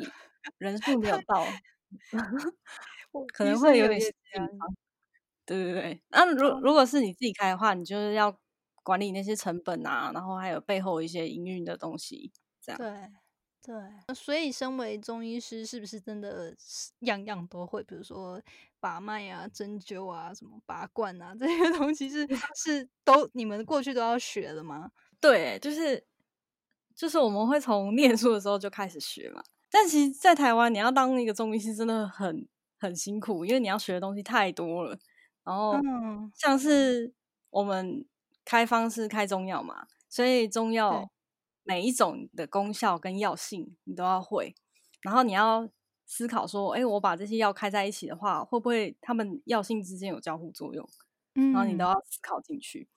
[0.57, 1.45] 人数没有到。
[3.33, 4.47] 可能会有点紧张，
[5.45, 6.03] 对对对。
[6.09, 8.37] 那如如果是你自己开的话，你就是要
[8.83, 12.79] 管理那些成本啊，然后还有背后一些营运的东西，这样。
[12.79, 12.87] 对
[13.63, 13.75] 对。
[14.15, 16.55] 所以，身为中医师，是不是真的
[17.01, 17.83] 样样都会？
[17.83, 18.41] 比如说
[18.79, 24.91] 把脉啊、针灸啊、什么拔罐啊这些 东西， 是是都你们过去都要学的吗？
[25.21, 26.05] 对，就是
[26.95, 29.43] 就是我们会从念书的时候就开始学嘛。
[29.69, 32.47] 但其实，在台湾，你要当一个中医师，真的很。
[32.79, 34.97] 很辛苦，因为你要学的东西太多了。
[35.43, 35.79] 然后
[36.33, 37.13] 像是
[37.49, 38.05] 我们
[38.43, 41.09] 开方是开中药嘛，所以中药
[41.63, 44.53] 每一种的功效跟药性你都要会。
[45.01, 45.69] 然后你要
[46.05, 50.89] 思考说，哎，我把这些药开在一起的话，会不会它们药性之间有交互作用？
[51.33, 52.87] 然后你都要思考进去。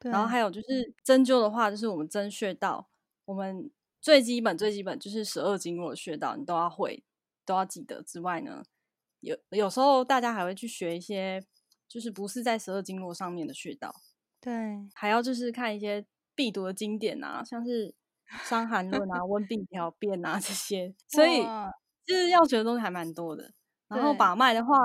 [0.00, 2.88] 然后还有就是针灸的话，就是我们针穴道，
[3.26, 7.04] 我们最基本最基本就是十二经络的穴道，你都要会，
[7.44, 8.02] 都要记得。
[8.02, 8.64] 之外呢？
[9.20, 11.42] 有有时候大家还会去学一些，
[11.88, 13.94] 就是不是在十二经络上面的穴道，
[14.40, 14.52] 对，
[14.94, 16.04] 还要就是看一些
[16.34, 17.88] 必读的经典啊，像是
[18.48, 21.42] 《伤寒论》啊、《温病条辨》啊这些，所以
[22.04, 23.52] 就是要学的东西还蛮多的。
[23.88, 24.76] 然后把脉的话，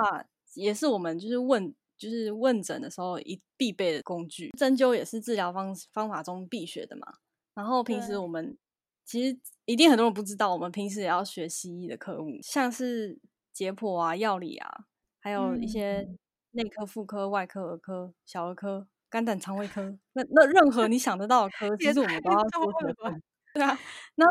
[0.56, 4.50] 也是我们就是问就是问诊的时候一必备的工具。
[4.58, 7.06] 针灸也是治疗方方法中必学的嘛。
[7.54, 8.58] 然后平时我们
[9.06, 13.20] 其实一定很多人不知道，我们平时也要学西医的科目，像是
[13.56, 14.86] 解剖啊、药理啊，
[15.22, 16.06] 还有一些
[16.52, 23.24] 内科、妇科、外科、儿科、小儿科、肝胆肠胃科，那那任何你想得到的科，其实我们都要说学分。
[23.54, 23.80] 对啊，
[24.16, 24.26] 那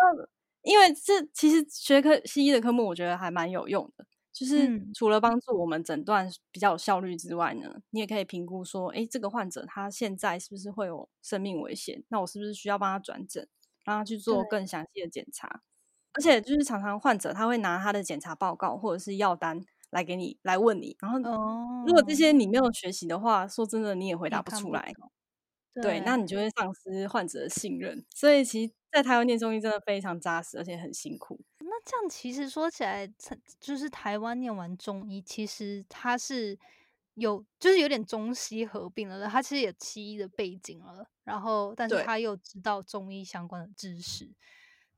[0.62, 4.04] 因为这其实学科西医的科目，我觉得还蛮有用的。
[4.32, 12.02] 就是除了帮助我们诊断比较有效率之外呢，你也可以评估说，哎，这个患者他现在是不是会有生命危险？
[12.08, 13.48] 那我是不是需要帮他转诊，
[13.84, 15.62] 让他去做更详细的检查？
[16.14, 21.18] 而且就是常常患者他会拿他的检查报告或者是药单来给你来问你，然后
[21.86, 24.92] 如果这些你没有学习的话，说真的你也回答不出来。
[25.82, 28.04] 对，那你就会丧失患者的信任。
[28.14, 31.40] 所以其实，在台湾念中医真的非常扎实，而且很辛苦。
[31.58, 33.12] 那这样其实说起来，
[33.58, 36.56] 就是台湾念完中医，其实它是
[37.14, 39.26] 有，就是有点中西合并了。
[39.26, 44.30] 他其实有西医的背景了，然后但是他又知道中医相关的知识。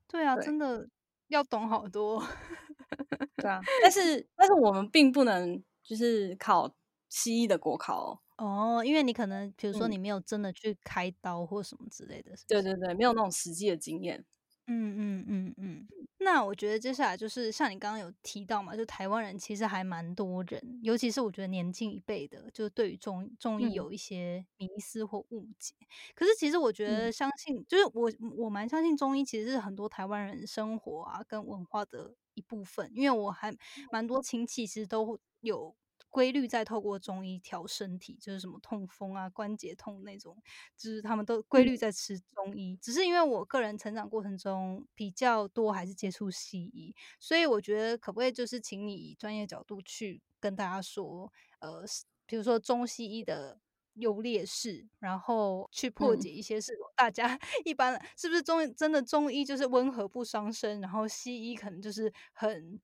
[0.07, 0.87] 对啊，真的
[1.29, 2.19] 要懂好多。
[3.37, 6.73] 对啊，但是但是我们并不能就是考
[7.09, 12.31] 西医的国考哦，因为你可能比如说你没有真的去开刀或什么之类的。
[12.47, 14.23] 对对对，没有那种实际的经验。
[14.69, 15.87] 嗯嗯嗯嗯，
[16.19, 25.73] 那我觉得接下来就是像你刚刚有提到嘛，就台湾人其实还蛮多人，尤其是我觉得年轻一辈的，就对于中中医有一些迷思或误解。
[26.13, 27.11] 可是其实我觉得。
[27.11, 33.55] 相信，就是我我蛮相信中医其实是很多台湾人生活啊跟文化的一部分，因为我还
[33.91, 35.73] 蛮多亲戚其实都有。
[36.09, 40.35] 规律在透过中医调身体，就是什么痛风啊、关节痛那种，
[40.77, 42.77] 就是他们都规律在吃中医。
[42.81, 51.83] 只是因为我个人成长过程中比较多还是接触西医，所以我觉得可不可以就是请你以专业角度去跟大家说，呃，
[52.25, 53.59] 比如说中西医的
[53.95, 62.79] 优劣势，然后去破解一些是大家 一般是不是中真的中医就是温和不伤身，然后西医可能就是很。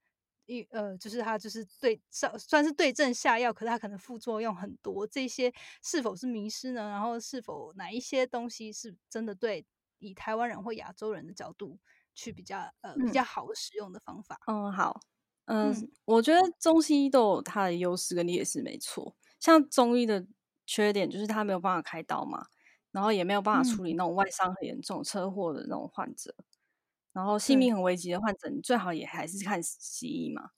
[0.46, 6.90] 一呃，就是它就是对上算是对症下药，可是它可能副作用很多，这些是否是迷失呢？
[6.90, 9.66] 然后是否哪一些东西是真的对
[10.00, 11.80] 以台湾人或亚洲人的角度
[12.14, 14.40] 去比较呃比较好使用的方法？
[14.48, 15.00] 嗯，好，
[15.46, 15.74] 嗯，
[16.06, 19.16] 我觉得中西医都有它的优势跟劣势，没错。
[19.40, 20.26] 像中医的
[20.66, 22.48] 缺点就是它没有办法开刀嘛，
[22.92, 26.36] 然后也没有办法处理那种外伤很严重、车祸的那种患者。
[27.14, 30.50] 然后性命很危急的患者，你最好也还是看西医嘛。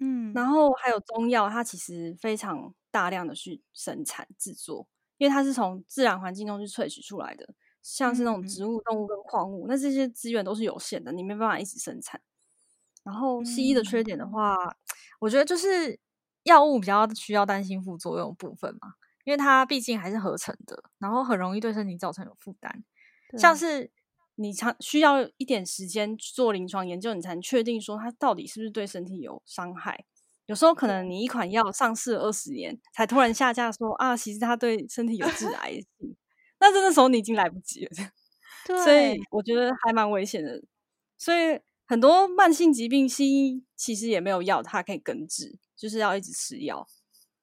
[0.00, 4.86] 嗯，然后还有中药，它其实非常大量的去生产制作，
[5.18, 12.20] 因为它是从自然环境中去萃取出来的，像是那种植物、动物跟矿物，那这些资源都是有限的，你没办法一直生产。
[13.02, 14.56] 然后西医的缺点的话，
[15.20, 15.98] 我觉得就是
[16.42, 22.84] 药物比较需要担心副作用部分嘛，因为它毕竟还是合成的，然后很容易对身体造成有负担，
[23.38, 23.90] 像是。
[24.36, 30.04] 你常需要一点时间去做临床研究，你才能确定说它到底是不是对身体有伤害。
[30.46, 36.16] 有时候可能你一款药上市二十年，才突然下架说啊，其实它对身体有致癌性，
[36.60, 37.90] 那这个时候你已经来不及了。
[38.66, 40.62] 对所以我觉得还蛮危险的。
[41.16, 46.86] 所以很多慢性疾病，西医其实也没有药它可以根治，就是要一直吃药。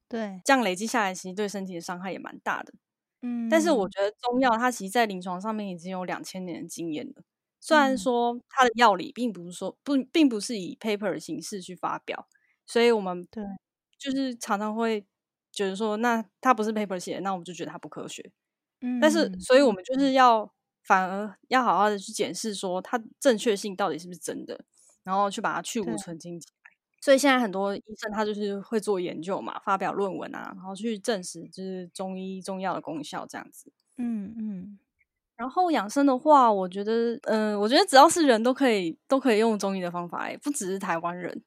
[0.10, 2.74] 对，这样累积下来，其实对身体的伤害也蛮大的。
[3.22, 7.24] 嗯，但是我觉得中药它其实，在临床上面已经有两千年的经验了。
[7.60, 12.28] 虽然说它的药理并不是说不，并不是以 paper 的形式去发表，
[12.66, 13.44] 所以我们对
[14.00, 15.06] 就是常常会
[15.52, 18.32] 觉得说，那它不是 paper 写，的，那我们就觉得它不科学。
[18.82, 20.52] 嗯，但是所以我们就是要
[20.84, 24.60] 反而要好好的去检视说它正确性到底是不是真的，
[25.04, 26.61] 然后去把它去无存精起来。
[27.02, 33.74] 所以现在很多医生他就是会做研究嘛，发表论文啊，然后去证实就是中医中药的功效这样子。
[33.98, 34.80] 嗯嗯。
[35.36, 41.44] 然后养生的话，我觉得，嗯，我觉得只要是人都可以都可以用中医的方法，哎，不只是台湾人。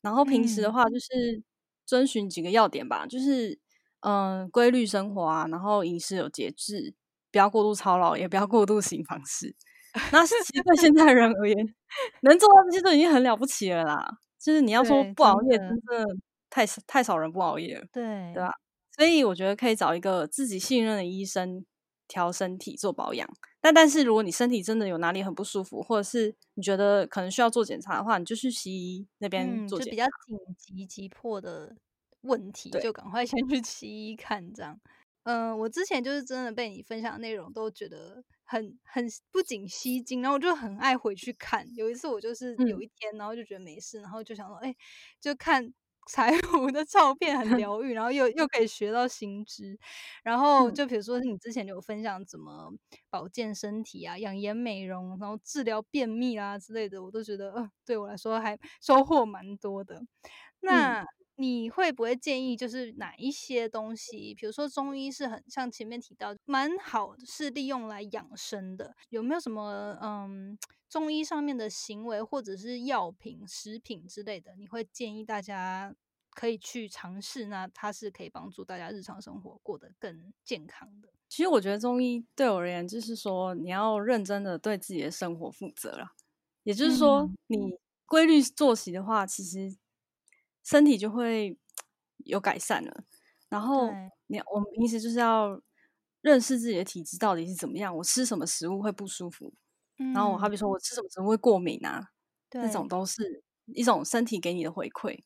[0.00, 1.42] 然后平时的话，就是
[1.84, 3.58] 遵循几个要点吧，就是
[4.00, 6.94] 嗯，规律生活啊，然后饮食有节制，
[7.30, 9.54] 不要过度操劳，也不要过度行房事。
[10.12, 11.74] 那其实对现在人而言，
[12.22, 14.18] 能做到这些都已经很了不起了啦。
[14.46, 16.06] 就是你要说不熬夜，真的
[16.48, 18.52] 太太少人不熬夜了，对对吧？
[18.96, 21.66] 所以我觉得可以找一个自己信任的医生
[22.06, 23.28] 调身体做保养。
[23.60, 29.90] 但但是如果你身体真的有哪里很不舒服，或者是你觉得可能需要做检查的话，你就去西医那边做检查。
[29.90, 31.74] 比较紧急急迫的
[32.20, 34.78] 问题，就赶快先去西医看这样。
[35.24, 38.22] 嗯，我之前就是真的被你分享的内容都觉得。
[38.46, 41.66] 很很不仅吸睛，然后我就很爱回去看。
[41.74, 44.74] 有一次我就是有一天，然后就觉得没事，然后就想说，哎，
[45.20, 45.72] 就看
[46.08, 49.78] 彩 虹的照片很 疗愈，然后又又可以学到新知。
[50.22, 52.72] 然后就比如说你之前有分享怎么
[53.10, 60.00] 保健身体啊、养颜美容，然后治疗便秘啊之类的，我都觉得呃对我来说还收获蛮多的。
[60.60, 61.04] 那
[61.38, 70.58] 你会不会建议，就是哪一些东西，比如说中医是很像前面提到，蛮好是利用来养生的，有没有什么嗯
[70.88, 75.94] 中医上面的行为或者是药品、食品之类的，你会建议大家
[76.30, 77.46] 可以去尝试？
[77.46, 81.10] 那它是可以帮助大家日常生活过得更健康的。
[81.28, 86.12] 其实我觉得中医对我而言，就是说你要认真的对自己的生活负责了，
[86.62, 89.76] 也就是说你规律作息的话，其实。
[90.66, 91.56] 身体就会
[92.24, 93.04] 有改善了，
[93.48, 93.88] 然后
[94.26, 95.60] 你我们平时就是要
[96.22, 99.54] 认识自己的体质到底是怎么样，我吃什么食物会不舒服，
[100.12, 102.08] 然后好比说我吃什么食物会过敏啊，
[102.50, 105.22] 这种都是一种身体给你的回馈。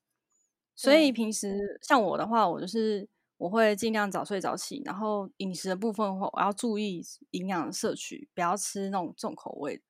[0.76, 9.82] 所以平时像我的话，我就是我会尽量早睡早起，然后饮食的部分的话，我要注意营养摄取，不要吃那种重口味，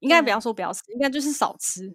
[0.00, 1.92] 应该不要说不要吃，应该就是少吃，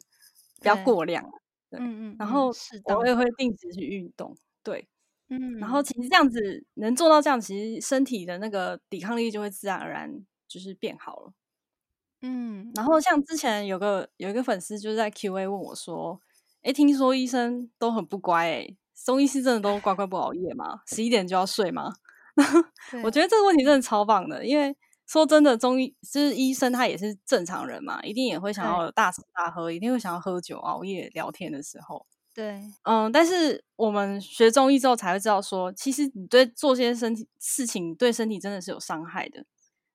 [0.62, 1.28] 不要过量。
[1.72, 2.52] 嗯嗯，然后
[2.96, 4.88] 我也会定时去运动，对，
[5.30, 11.34] 嗯，然后其实这样子能做到这样，其实身体的那个抵抗力就会自然而然就是变好了，
[12.22, 12.72] 嗯。
[12.76, 16.20] 然后像之前有个有一个粉丝就是在 Q&A 问我说
[16.64, 20.82] ：“哎，听说医生都很不乖，哎，中医师真的都乖乖不熬夜吗？
[20.88, 21.94] 十一点就要睡吗？”
[23.04, 24.76] 我觉得这个问题真的超棒的，因为。
[25.08, 32.06] 说真的，中医就是医生，他也是正常人嘛，一定也会想要大吃大喝，一定会想要喝酒、熬夜、聊天的时候。
[32.34, 39.44] 对，嗯，但是我们学中医之后才会知道，说其实你对做些身体事情，对身体真的是有伤害的。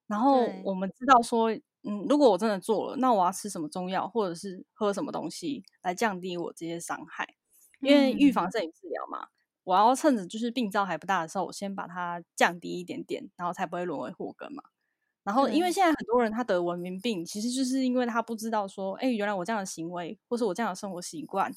[0.08, 1.52] 然后我们知道说，
[1.84, 7.28] 嗯，如果我真的做了，那我要吃什么中药，或者是喝什么东西来降低我这些伤害？
[7.80, 9.28] 因为预防胜于治疗嘛，
[9.64, 14.62] 我要趁着就是病灶还不大的时候，我先把它降低一点点，然后才不会沦为祸根嘛。
[15.24, 21.54] 然后，因为现在很多人他得文明病，其实就是因为他不知道说，哎，原来我这样的行为，或是我这样的生活习惯，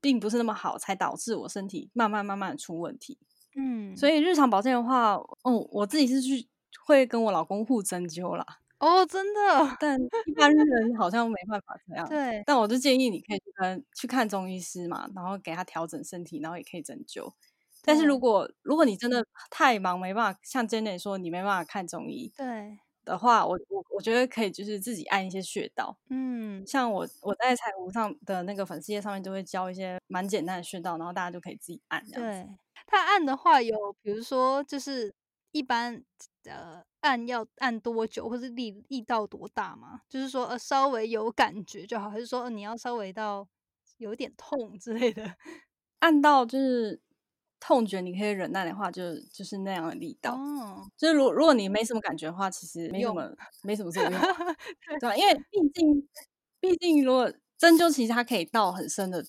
[0.00, 3.18] 并不是那么好，才导致我身体慢慢慢慢出问题。
[3.56, 6.48] 嗯，所以日常保健的话，哦，我自己是去
[6.86, 8.44] 会跟我老公互针灸啦。
[8.80, 12.08] 哦，真的，但一般人好像没办法这样。
[12.08, 17.32] 对，但我就建议你可以去跟去看中医师嘛，然后给他调整身体，然后也可以针灸。
[17.84, 22.32] 但是如果如果你真的太忙，没办法像 Jenny 说，你没办法看中医。
[22.36, 22.78] 对。
[23.08, 32.04] 的话，我我我觉得可以，就是自己按一些穴道，嗯，像我我在彩虹上的那个粉丝页上面就会教一些蛮简单的穴道，然后大家就可以自己按。
[32.10, 32.46] 对，
[32.86, 35.12] 他按的话有，比如说就是
[35.52, 36.04] 一般
[36.44, 40.02] 呃按要按多久，或是力力道多大嘛？
[40.08, 43.48] 就是说呃稍微有感觉就好，还是说你要稍微到
[43.96, 45.34] 有点痛之类的？
[46.00, 47.00] 按到就是。
[47.60, 50.38] 痛觉你可以忍耐的话，就就是那样的力道。
[50.96, 53.30] 就是如如果你没什么感觉的话，其实没什么
[53.62, 54.10] 没什么作用，
[55.00, 55.16] 对吧？
[55.16, 56.08] 因为毕竟
[56.60, 59.24] 毕竟如果针灸，其实它可以到很深的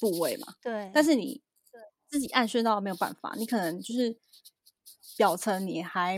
[0.00, 0.54] 部位嘛。
[0.62, 0.90] 对。
[0.94, 1.42] 但是你
[2.08, 4.16] 自己按穴道没有办法，你可能就是
[5.16, 6.16] 表层你还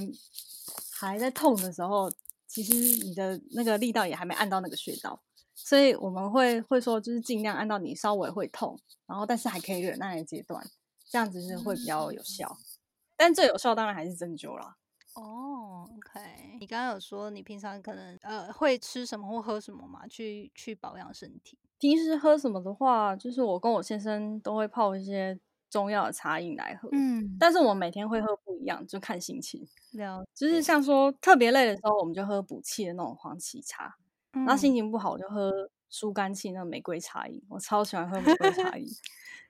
[0.98, 2.11] 还在痛的时候，
[2.46, 5.22] 其实你的那个力道也还没按到那个穴道，
[5.54, 10.66] 所以我们会会说，就是尽量按到你稍微会痛，然后但是还可以忍耐的阶段。
[11.16, 12.58] 这样子是会比较有效，
[13.16, 14.76] 但最有效当然还是针灸啦。
[15.14, 21.58] 哦，OK，你刚刚有说你平常可能呃会吃什么或喝什么嘛，去去保养身体。
[21.78, 25.40] 平时喝什么的话，就是我跟我先生都会泡一些
[25.70, 26.90] 中药的茶饮来喝。
[26.92, 29.66] 嗯，但是我每天会喝不一样，就看心情。
[29.94, 33.96] 了，就是像说特别累的时候，我们就喝补气的那种黄芪茶。
[34.44, 37.42] 那心情不好，我就喝疏肝气那个玫瑰茶饮。
[37.48, 38.86] 我超喜欢喝玫瑰茶饮。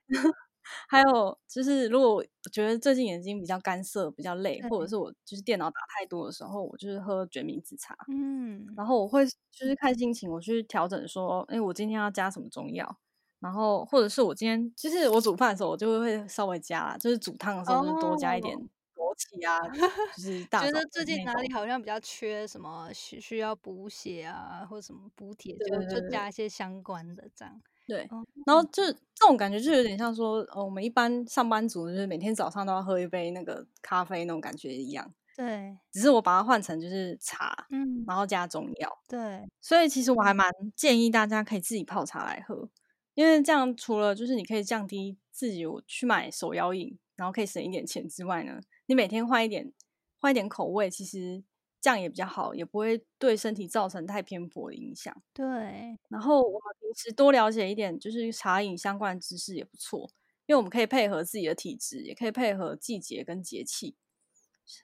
[0.89, 7.97] 还有就是，如果我觉得最近眼睛比较干涩、比较累，或者是我就是电脑打太多的时候，我就是喝决明子茶。
[8.09, 9.27] 嗯，然后我会。
[9.59, 12.99] 就是看心情，我去调整说，哎，我今天要加什么中药，
[13.41, 19.67] 然后或者是我今天就是我煮饭的时候，我就会稍微加，就是煮汤的时候就多加一点枸杞啊，
[20.15, 21.51] 就是 觉得最近哪里。
[21.55, 27.63] 好像比较缺什么需需要补血啊，或者什么补铁，就就加一些相关的这样。
[27.87, 28.09] 对，
[28.45, 35.15] 然后就这种感觉，就有点像说，呃，我们一般上班族就是每天早上都要喝一杯那个咖啡那种感觉一样。
[35.37, 38.91] 对，只是我把它换成就是茶，嗯，然后加中药。
[39.09, 42.69] 对，所以其实我还蛮建议大家可以自己泡茶来喝，
[43.15, 49.73] 因为这样除了就是你可以降低自己去买手摇饮，然后可以省一点钱之外呢，你每天换一点
[50.19, 51.45] 换一点口味，其实。
[51.81, 55.15] 这样也比较好，也不会对身体造成太偏颇的影响。
[55.33, 60.11] 对，然后我们平时多了解一点，就是茶饮相关的知识也不错。
[60.47, 63.97] 因为我们可以配合自己的体质，也可以配合季节跟节气。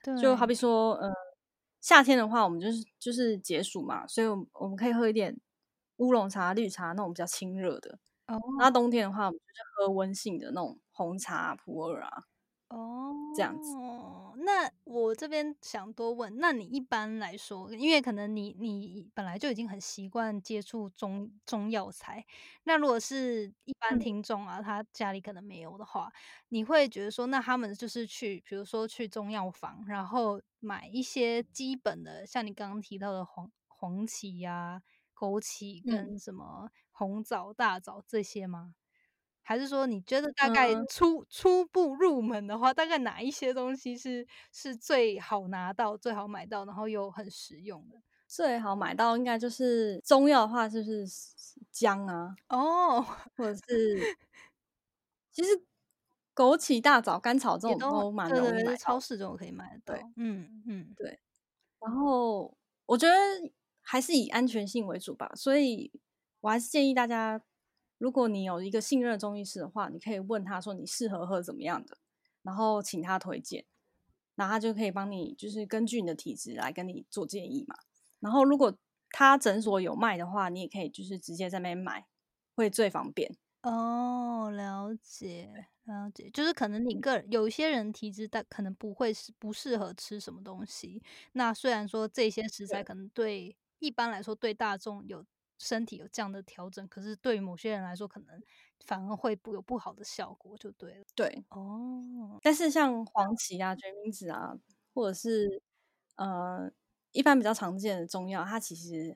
[0.03, 1.09] 对，就好比说，嗯、
[1.79, 5.39] 夏天的话，我们就是就是解暑嘛，所以我们我们可以喝一点
[5.97, 7.97] 乌龙茶、绿茶那种比较清热的。
[8.27, 12.23] 哦那冬天的话，我们就是喝温性的那种红茶、普洱啊。
[12.67, 13.77] 哦，这样子
[14.45, 22.25] 那我这边想多问，那你一般来说，因为可能你你本来就已经很习惯接触中中药材，
[22.63, 26.11] 那如果是一般嗯听众啊，他家里可能没有的话，
[26.49, 34.81] 你会觉得说，那他们就是去，比如说去中药房，然后买一些基本的，像你刚刚提到的黄黄芪呀、
[35.15, 38.75] 枸杞嗯跟什么红枣、大枣这些吗？
[39.43, 48.01] 还是说你觉得大概嗯初初步入门的话，大概哪一些东西是是最好拿到、最好买到，然后又很实用的？
[48.27, 51.05] 最好买到应该就是中药的话，就是
[51.71, 53.01] 姜啊，哦，
[53.37, 54.17] 或者是
[55.31, 55.49] 其实
[56.35, 58.75] 枸杞、大枣、甘草这种都蛮容易买。
[58.75, 60.11] 超市这种可以买得对到。
[60.15, 61.19] 嗯嗯，对
[61.79, 63.13] 然后我觉得
[63.81, 65.91] 还是以安全性为主吧，所以
[66.41, 67.41] 我还是建议大家，
[68.03, 71.97] 如果你有一个信任的中医师的话，你可以问他说你适合喝怎么样的，
[72.41, 73.63] 然后请他推荐，
[74.35, 77.77] 那他就可以帮你就是根据你的体质来跟你做建议嘛。
[78.19, 78.77] 然后如果
[79.09, 82.05] 他诊所有卖的话，你也可以就是直接在那边买，
[82.57, 83.37] 会最方便。
[83.61, 85.49] 哦，了解
[85.85, 91.01] 了解，就是可能你个人有一些人体质，但可能不会是不适合吃什么东西。
[91.31, 95.25] 那虽然说这些食材可能对一般来说对大众有
[95.63, 98.41] 身体有这样的调整，可是对于某些人来说，可能
[98.85, 101.03] 反而会不有不好的效果，就对了。
[101.15, 104.53] 对，哦，但是像黄芪啊、决明子啊，
[104.93, 105.61] 或者是
[106.15, 106.69] 呃
[107.13, 109.15] 一般比较常见的中药，它其实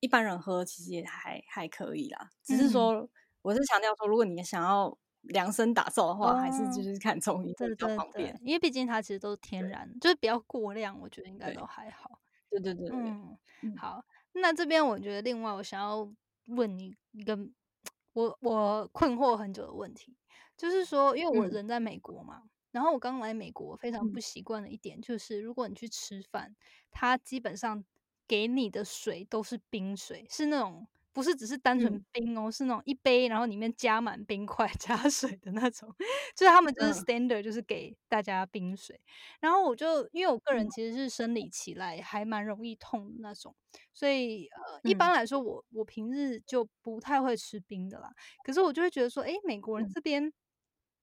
[0.00, 2.30] 一般人喝其实也还还可以啦。
[2.44, 3.08] 只是嗯说，
[3.42, 12.20] 我是强调说，如果你想要量身打造的话，还是哦就是看中医比较对对方便。，因为毕竟它其实都是天然，就是不要过量，我觉得应该都还好。
[12.50, 13.36] 对对对嗯
[13.76, 14.02] 好，
[14.34, 16.10] 那这边我觉得另外我想要
[16.46, 17.36] 问你一个
[18.12, 20.16] 我我困惑很久的问题，
[20.56, 21.48] 就是说，因为我嗯。
[21.48, 24.10] 人在美国嘛，然后我刚来美国，非常嗯。
[24.10, 26.54] 不习惯的一点就是，如果你去吃饭，
[26.90, 27.84] 他基本上
[28.26, 35.88] 给你的水都是冰水，是那种不是只是单纯嗯冰哦，是那种一杯然后里面加满冰块 加水的那种，
[36.36, 39.00] 就是他们就是嗯 standard 就是给大家冰水。
[39.40, 43.54] 然后我就因为我个人嗯其实是生理期来还蛮容易痛的那种，
[43.92, 48.10] 所以呃，一嗯般来说我我平日就不太会吃冰的啦。
[48.44, 50.32] 可是我就会觉得说，诶，美国人嗯这边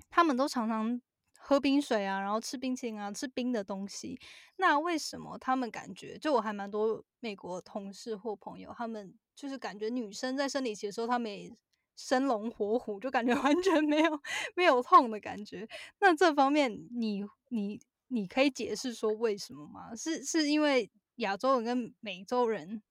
[0.10, 1.02] 他们都常常
[1.40, 4.20] 喝冰水啊，然后吃冰淇淋啊，吃冰的东西。
[4.58, 11.52] 那为什么他们感觉，就我还蛮多美国同事或朋友，他们就是感觉女生在生理期的时候，她们也
[11.96, 14.22] 生龙活虎，就感觉 完全没有
[14.56, 15.68] 没有痛的感觉。
[16.00, 19.96] 那这方面你你你可以解释说为什么吗？
[19.96, 22.82] 是是因为亚洲人跟美洲人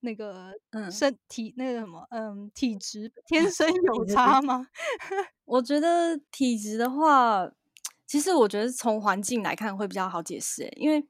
[0.00, 4.68] 那个嗯，身体那个什么嗯体质天生有差吗？
[5.44, 7.50] 我觉得体质的话，
[8.06, 11.06] 其实我觉得从环境来看会比较好解释欸，因为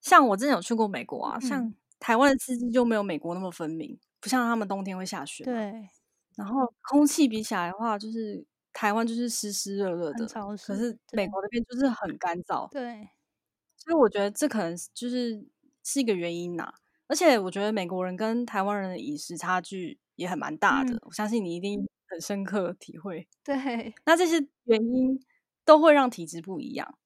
[0.00, 5.44] 像我之前有去过美国啊，像嗯，台湾的四季就没有美国那么分明，不像他们冬天会下雪。
[5.44, 5.86] 对，
[6.34, 13.06] 然后空气比起来的话，就是台湾就是湿湿热热的，潮湿，可是美国那边就是很干燥，对，
[13.76, 15.46] 所以我觉得这可能就是
[15.82, 16.72] 是一个原因呐、
[17.06, 23.28] 而且我觉得美国人跟台湾人的饮食差距也很蛮大的，嗯，我相信你一定很深刻体会。
[23.44, 25.20] 对，那这些原因
[25.66, 26.98] 都会让体质不一样。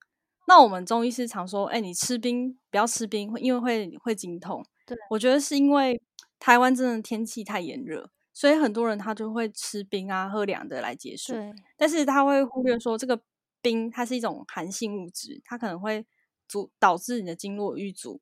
[0.46, 4.64] 那我们中医师常说，哎、你吃冰不要吃冰，会因为会会经痛。
[4.86, 6.00] 对，我觉得是因为
[6.38, 11.32] 台湾真的天气太炎热，所以很多人他就会吃冰啊，喝凉的来解暑。
[11.32, 13.20] 对，但是他会忽略说，这个
[13.60, 16.06] 冰它是一种寒性物质，它可能会
[16.46, 18.20] 阻导致你的经络淤阻。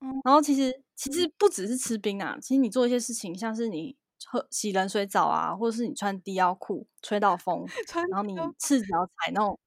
[0.00, 3.96] 嗯，然后其实其实不只是吃冰啊，其实你做一些事情，像是你
[4.26, 7.64] 喝洗冷水澡啊，或者是你穿低腰裤吹到风，
[8.10, 9.58] 然后你赤脚踩那种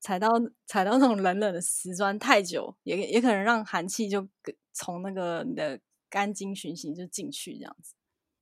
[0.00, 0.28] 踩到
[0.66, 4.28] 踩到那种冷冷的瓷砖太久，也也可能让寒气就
[4.72, 5.80] 从那个你的
[6.16, 7.92] 肝经循行就进去这样子，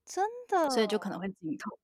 [0.04, 1.76] 真的所以就可，能会经痛。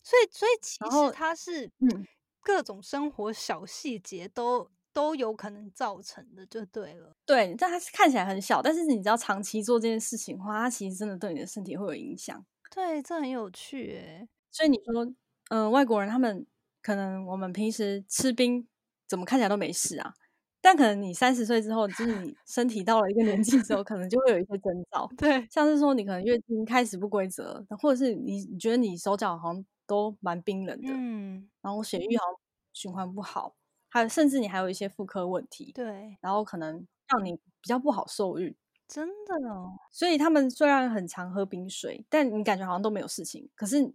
[0.00, 2.06] 所以所以其实它是嗯，
[2.40, 7.16] 各种生活小细节都都有可能造成的，就对了。
[7.26, 12.46] 对，但它是看起来很小，但是你只要长期做这件事情的话，它其实真的对你的身体会有影响。
[12.70, 14.28] 对，这很有趣诶。
[14.52, 15.12] 所以你说，
[15.50, 16.46] 嗯、外国人他们
[16.80, 18.68] 可能我们平时吃冰
[19.08, 20.14] 怎么看起来都没事啊，
[20.62, 32.34] 但可能你三十岁之后，就是你身体到了一个年纪之后，可能就会有一些征兆， 对，像是说你可能月经开始不规则，或者是你你觉得你手脚好像都蛮冰冷的，嗯，然后血液好像
[32.72, 33.54] 循环不好，
[33.90, 38.54] 还有甚至你还有一些妇科问题，对，然后可能让你比较不好受孕。
[38.88, 43.92] 真的哦，所以他们虽然很常喝冰水，但你感觉好像都没有事情，可是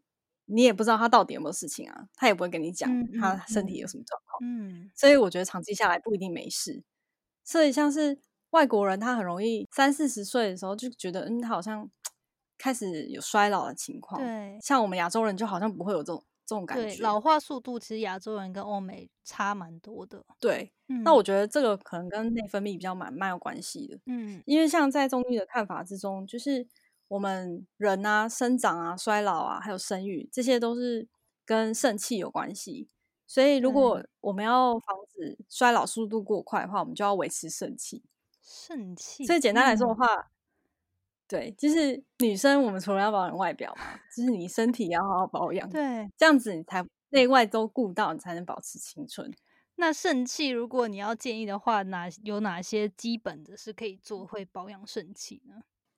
[0.48, 4.39] 你也不知道他到底有没有事情啊，他也不会跟你讲嗯他嗯身体有什么状况。
[4.43, 6.84] 嗯，所以我觉得长期下来不一定没事。
[7.43, 8.20] 所以像是
[8.50, 11.89] 外国人，他很容易三四十岁的时候就觉得，嗯，他好像
[12.58, 14.22] 开始有衰老的情况。
[14.22, 17.02] 对像我们亚洲人就好像不会有这种这种感，觉。
[17.04, 20.24] 老化速度其实亚洲人跟欧美差蛮多的。
[20.39, 24.00] 对，嗯，那我觉得这个可能跟内分泌比较蛮蛮有关系的。
[24.06, 26.66] 嗯因为像在中医的看法之中，就是
[27.08, 31.08] 我们人啊、生长啊、衰老啊，还有生育，这些都是
[31.45, 32.89] 跟肾气有关系。
[33.26, 38.03] 所以，如果我们要防止衰老速度过快的话，我们就要维持肾气。
[38.41, 40.32] 肾气，所以简单来说的嗯话，
[41.28, 46.10] 对，就是女生我们除了要保养外表嘛，就是你身体要好好保养，对。
[46.18, 49.30] 这样子你才内外都顾到，你才能保持青春。
[49.76, 55.55] 那肾气，如果你要建议的话，哪有哪些基本的是可以做会保养肾气呢？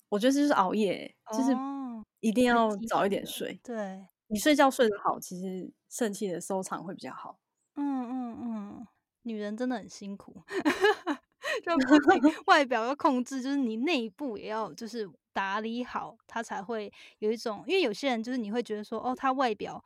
[0.09, 3.59] 我觉得这就是熬夜，就是哦一定要早一点睡。
[3.63, 7.39] 对，你睡觉睡得好，其实肾气的收藏会比较好。
[7.75, 8.87] 嗯嗯嗯，
[9.23, 10.41] 女人真的很辛苦，
[11.63, 19.81] 就不仅外表要控制，就是你内部也要就是打理好，它才会有一种，因为有些人就是你会觉得说，哦，她外表，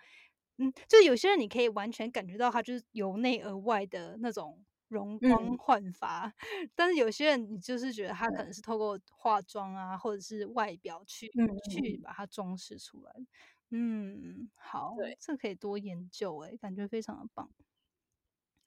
[0.57, 4.63] 嗯，就有些人你可以完全感觉到他就是由内而外的那种
[4.93, 5.57] 容光嗯。
[5.57, 6.33] 焕发，
[6.75, 11.27] 但是有些人你就是觉得他可能是透过化妆啊，或者是外表去
[11.69, 12.01] 去嗯。
[12.03, 13.11] 把它装饰出来。
[13.71, 17.49] 嗯，好对，这可以多研究诶，感觉非常的棒。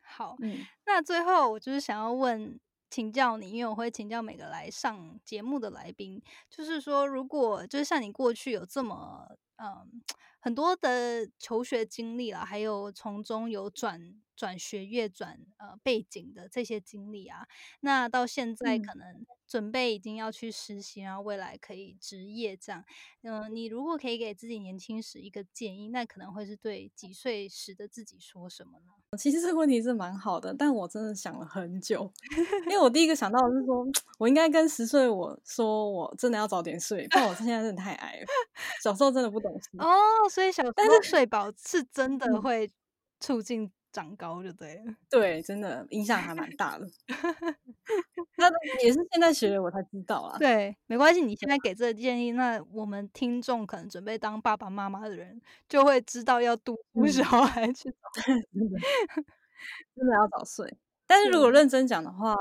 [0.02, 2.58] 好，嗯，那最后我就是想要问，
[2.90, 6.20] 请教你，因为我会请教每个来上节目的来宾，
[6.50, 10.02] 就是说，如果就是像你过去有这么嗯
[10.40, 17.47] 很多的求学经历啦，还有从中有转转学业、转呃背景的这些经历啊，
[17.80, 18.82] 那到现在嗯。
[18.82, 22.84] 可能准备已经要去实习，然后未来可以职业这样，
[23.22, 28.93] 嗯、你如果可以给自己年轻时一个建议，那可能会是对几岁时的自己说什么呢？
[29.16, 32.12] 其实这个问题是蛮好的，但我真的想了很久，
[32.68, 33.87] 因为我第一个想到的是说，
[34.18, 38.26] 我应该跟十岁我说，我真的要早点睡，不然我现在真的太矮了。
[38.82, 40.64] 小时候真的不懂事，哦，所以小。
[40.64, 42.43] 时候睡饱是真的嗯。
[42.43, 42.68] 会
[43.20, 44.94] 促进长高，就对了。
[45.09, 46.86] 对，真的影响还蛮大的。
[48.36, 48.51] 那
[48.84, 50.36] 也是现在学了我才知道啊。
[50.38, 58.78] 对，没关系，你现在给这个建议，那我们听众可能准备当爸爸妈妈的人就会知道要督促嗯小孩去早 真的
[59.94, 60.76] 真的要早睡。
[61.07, 62.36] 但是如果对认真讲的话，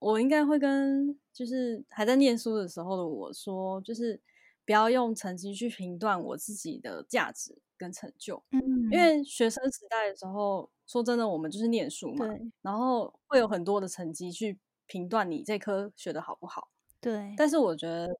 [0.00, 4.20] 我应该会跟就是还在念书的时候的我说，就是
[4.64, 12.26] 不要用成绩去评断我自己的价值跟成就，嗯，因为学生时代的时候，说真的，我们就是念书嘛，
[12.62, 16.68] 然后会有很多的成绩去评断你这科学的好不好。
[17.00, 18.18] 对，但是我觉得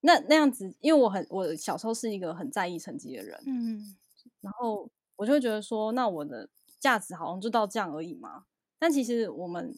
[0.00, 3.96] 那那样子，因为我很我小时候是一个很在意成绩的人，嗯
[4.40, 8.44] 然后我就会觉得说，那我的价值好像就到这样而已嘛。
[8.78, 9.74] 但其实我们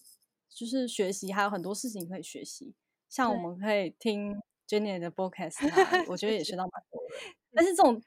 [0.51, 2.75] 就是学习，还有很多事情可以学习，
[3.09, 7.37] 像我对们可以听 Jenny 的 podcast，啊我觉得也学 到蛮多的。
[7.53, 8.03] 但 是这种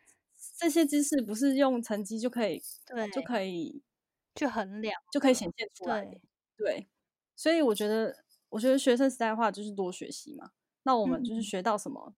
[0.58, 3.82] 这些知识不是用成绩就可以对，就可以
[4.36, 6.04] 去衡量，就可以显现出来。
[6.06, 6.22] 对，
[6.58, 6.88] 对，
[7.36, 10.52] 所以我觉得，我觉得学生时代的话就是多学习嘛。
[10.84, 12.14] 那我们就是嗯学到什么，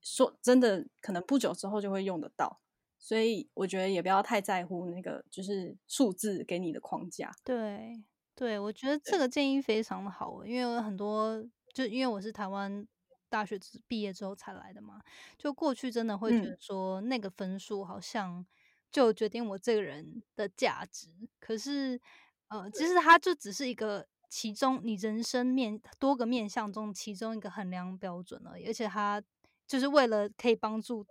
[0.00, 2.60] 说真的，可能不久之后就会用得到。
[2.98, 7.32] 所以我觉得也不要太在乎那个就是数字给你的框架。
[7.42, 8.00] 对
[8.34, 11.44] 对，我觉得这个建议非常的好欸，因为有很多
[11.74, 12.86] 就因为我是台湾
[13.28, 13.58] 大学
[13.88, 15.00] 毕业之后才来的嘛，
[15.36, 18.46] 就过去真的会觉嗯得说那个分数好像
[18.92, 21.08] 就决定我这个人的价值，
[21.40, 22.00] 可是
[22.48, 29.22] 呃，其实它就只是一个其中你人生面多个面向中其中一个衡量标准而已，而且它
[29.66, 31.04] 就是为了可以帮助。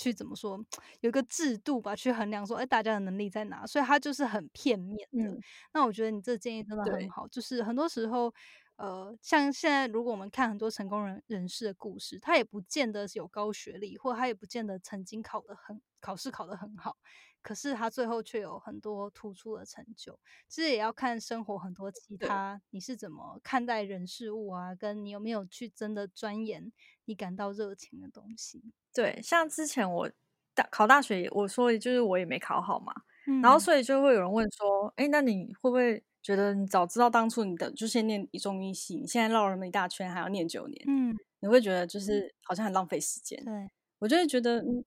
[0.00, 0.56] 去怎么说，
[1.00, 5.28] 有一个制度吧，去衡量说，哎，大家的能力在哪，所以它就是很片面的。
[5.28, 5.40] 嗯，
[5.74, 8.32] 那我觉得你这建议真的很好，就是很多时候，
[8.78, 16.96] 呃，像现在如果我们看很多成功人人士的故事，他也不见得是有高学历，或他也不见得曾经考得很考试考得很好，
[17.42, 20.16] 可是他最后却有很多突出的成就。
[20.48, 26.72] 其实也要看生活很多其他你是怎么看待人事物啊，跟你有没有去真的钻研
[27.06, 28.72] 你感到热情的东西。
[28.94, 30.10] 对，像之前我
[30.54, 32.92] 大考大学，我说的就是我也没考好嘛，
[33.26, 43.42] 嗯然后所以就会有人问说，哎，那你会不会觉得你早知道当初你的就先念一中医系，你现在绕了那么一大圈还要念九年，嗯，你会觉得就是好像很浪费时间？
[43.44, 44.84] 对，我就会觉得，嗯，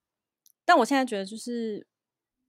[0.65, 1.87] 但我现在觉得就是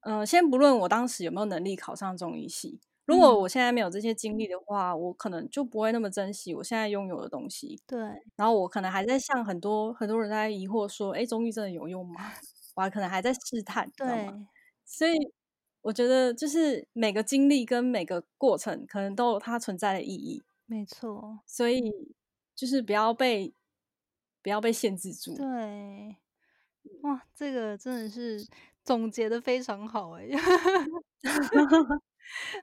[0.00, 7.80] 呃，先不论我当时有没有能力考上中医系，如果我现在没有这些经历的话，我可能就不会那么珍惜我现在拥有的东西。
[7.86, 8.00] 对，
[8.36, 12.32] 然后我可能还在像很多很多人在疑惑说，哎，中医真的有用吗？
[12.74, 14.48] 我还可能还在试探，知道吗？
[14.84, 15.12] 所以
[15.82, 20.42] 我觉得就是每个经历跟每个过程，可能都有它存在的意义。
[20.66, 22.14] 没错，所以
[22.54, 23.52] 就是不要被
[24.42, 25.36] 不要被限制住。
[25.36, 26.16] 对，
[27.02, 28.46] 哇，这个真的是。
[28.84, 30.26] 总结的非常好哎，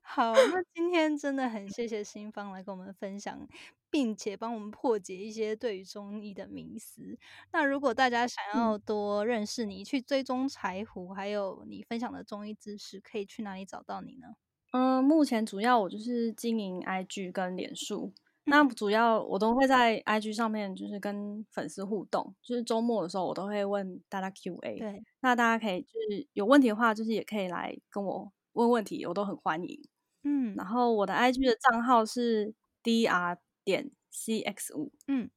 [0.03, 3.47] 好，那今天真的很谢谢新芳来跟我们分享，
[3.90, 7.18] 并且帮我们破解一些对于中医的迷思。
[7.52, 14.36] 那如果大家想要多认识你，去追踪柴胡，还有你分享的中医知识，可以去哪里找到你呢？
[14.72, 18.14] 嗯，目前主要我就是经营 IG 跟脸书。
[18.46, 24.80] 那主要我都会在 IG 上面，就是跟粉丝互动，就是周末的时候我都会问大家 QA。
[24.80, 29.80] 对，那大家可以就是有问题的话，就是也可以来跟我问问题，我都很欢迎。
[30.24, 32.52] 嗯，然后我的 IG 的账号是
[32.84, 33.38] dr
[33.70, 34.91] 点 cx 五。
[35.07, 35.30] 嗯，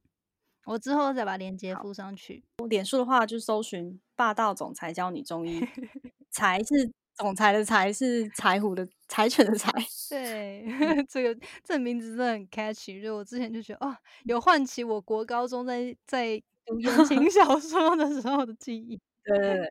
[0.64, 2.44] 我之后再把链接附上去。
[2.58, 5.60] 我脸书的话就搜寻霸道总裁教你中医，
[6.30, 6.92] 才是。
[7.14, 9.70] 总裁的才是柴虎的柴犬的柴，
[10.08, 10.64] 对，
[11.06, 18.98] 这个这名字真的很 catchy，就我之前就觉得哦，有唤起我国高中在在读言情 小说的时候的记忆。
[19.24, 19.54] 对对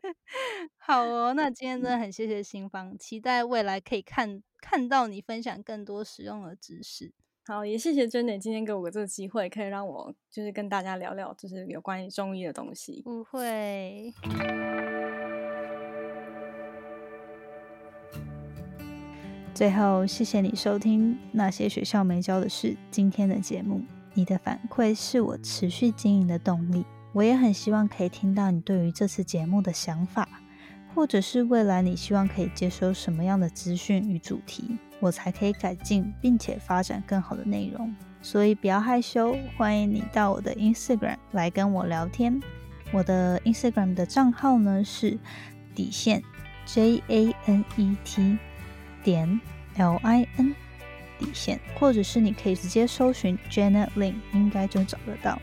[0.78, 7.12] 好哦，那今天真的很谢谢新芳，期待未来可以看看到你分享更多实用的知识。
[7.44, 13.02] 好，也谢谢娟姐今天给我这个机会，可以让我就是跟大家聊聊，就是有关于中医的东西。
[13.04, 14.14] 不会。
[19.52, 23.82] 最后，谢谢你收听那些学校没教的事今天的节目。
[24.14, 26.84] 你的反馈是我持续经营的动力。
[27.12, 30.28] 我也很希望可以听到你对于这次节目的想法，
[30.94, 37.94] 或者是未来你希望可以接收什么样的资讯与主题，我才可以改进并且发展更好的内容。
[38.22, 42.40] 所以不要害羞，欢迎你到我的 Instagram 来跟我聊天。
[42.90, 45.18] 我的 Instagram 的账号呢是
[45.74, 46.22] 底线
[46.64, 48.38] J A N E T。
[49.04, 49.40] 点
[49.78, 50.54] L I N
[51.18, 55.42] 底线，或者是你可以直接搜寻 Janet Lin，应该就找得到。